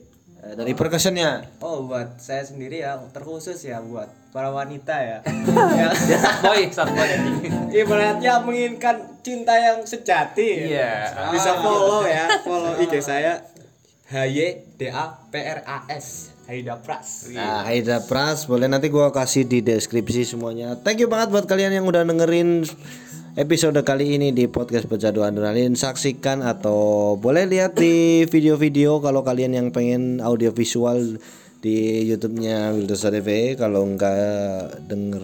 eh, 0.42 0.54
dari 0.56 0.72
percussionnya. 0.72 1.60
Oh 1.60 1.84
buat 1.86 2.24
saya 2.24 2.48
sendiri 2.48 2.88
ya 2.88 2.98
terkhusus 3.12 3.60
ya 3.68 3.84
buat 3.84 4.08
para 4.32 4.48
wanita 4.56 4.96
ya. 4.96 5.18
dia 6.08 6.24
boy 6.40 6.72
boy. 6.72 7.12
Ibaratnya 7.84 8.40
menginginkan 8.40 9.20
cinta 9.20 9.60
yang 9.60 9.84
sejati. 9.84 10.72
Iya. 10.72 11.12
Bisa 11.36 11.60
follow 11.60 12.08
ya, 12.08 12.40
follow 12.48 12.80
IG 12.80 13.04
saya 13.04 13.44
H 14.08 14.16
Y 14.32 14.40
D 14.80 14.88
A 14.88 15.20
P 15.30 15.36
R 15.36 15.68
A 15.68 15.84
S 15.92 16.33
Haida 16.44 16.76
Pras. 16.84 17.32
Nah, 17.32 17.64
Haida 17.64 18.04
Pras 18.04 18.44
boleh 18.44 18.68
nanti 18.68 18.92
gua 18.92 19.16
kasih 19.16 19.48
di 19.48 19.64
deskripsi 19.64 20.28
semuanya. 20.28 20.76
Thank 20.76 21.00
you 21.00 21.08
banget 21.08 21.32
buat 21.32 21.48
kalian 21.48 21.80
yang 21.80 21.86
udah 21.88 22.04
dengerin 22.04 22.68
episode 23.40 23.80
kali 23.88 24.20
ini 24.20 24.36
di 24.36 24.52
podcast 24.52 24.92
Pecadu 24.92 25.24
Adrenalin. 25.24 25.80
Saksikan 25.80 26.44
atau 26.44 27.16
boleh 27.16 27.48
lihat 27.48 27.80
di 27.80 28.28
video-video 28.28 29.00
kalau 29.00 29.24
kalian 29.24 29.56
yang 29.56 29.68
pengen 29.72 30.20
audio 30.20 30.52
visual 30.52 31.16
di 31.64 32.04
YouTube-nya 32.12 32.76
Wildosa 32.76 33.08
TV. 33.08 33.56
Kalau 33.56 33.88
enggak 33.88 34.84
denger 34.92 35.24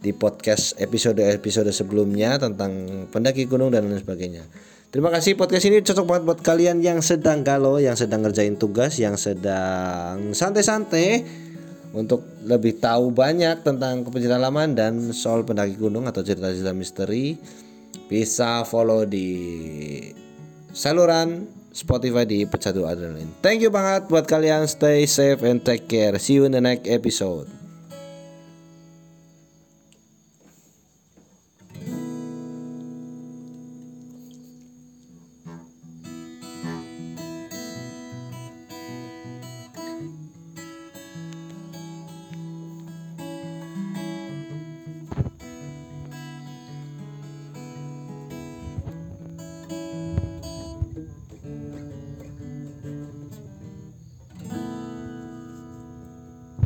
di 0.00 0.16
podcast 0.16 0.80
episode-episode 0.80 1.68
sebelumnya 1.76 2.40
tentang 2.40 3.04
pendaki 3.12 3.44
gunung 3.44 3.68
dan 3.68 3.84
lain 3.84 4.00
sebagainya. 4.00 4.48
Terima 4.88 5.12
kasih 5.12 5.36
podcast 5.36 5.68
ini 5.68 5.84
cocok 5.84 6.06
banget 6.08 6.22
buat 6.24 6.40
kalian 6.40 6.80
yang 6.80 7.04
sedang 7.04 7.44
galau, 7.44 7.76
yang 7.76 7.92
sedang 7.92 8.24
ngerjain 8.24 8.56
tugas, 8.56 8.96
yang 8.96 9.20
sedang 9.20 10.32
santai-santai 10.32 11.28
untuk 11.92 12.24
lebih 12.48 12.80
tahu 12.80 13.12
banyak 13.12 13.60
tentang 13.60 14.00
kepecintaan 14.08 14.40
laman 14.40 14.72
dan 14.72 15.12
soal 15.12 15.44
pendaki 15.44 15.76
gunung 15.76 16.08
atau 16.08 16.24
cerita-cerita 16.24 16.72
misteri 16.72 17.36
bisa 18.08 18.64
follow 18.64 19.04
di 19.04 19.28
saluran 20.72 21.44
Spotify 21.68 22.24
di 22.24 22.48
Pecatu 22.48 22.88
Adrenalin. 22.88 23.28
Thank 23.44 23.60
you 23.60 23.68
banget 23.68 24.08
buat 24.08 24.24
kalian 24.24 24.64
stay 24.64 25.04
safe 25.04 25.44
and 25.44 25.60
take 25.60 25.84
care. 25.84 26.16
See 26.16 26.40
you 26.40 26.48
in 26.48 26.56
the 26.56 26.64
next 26.64 26.88
episode. 26.88 27.57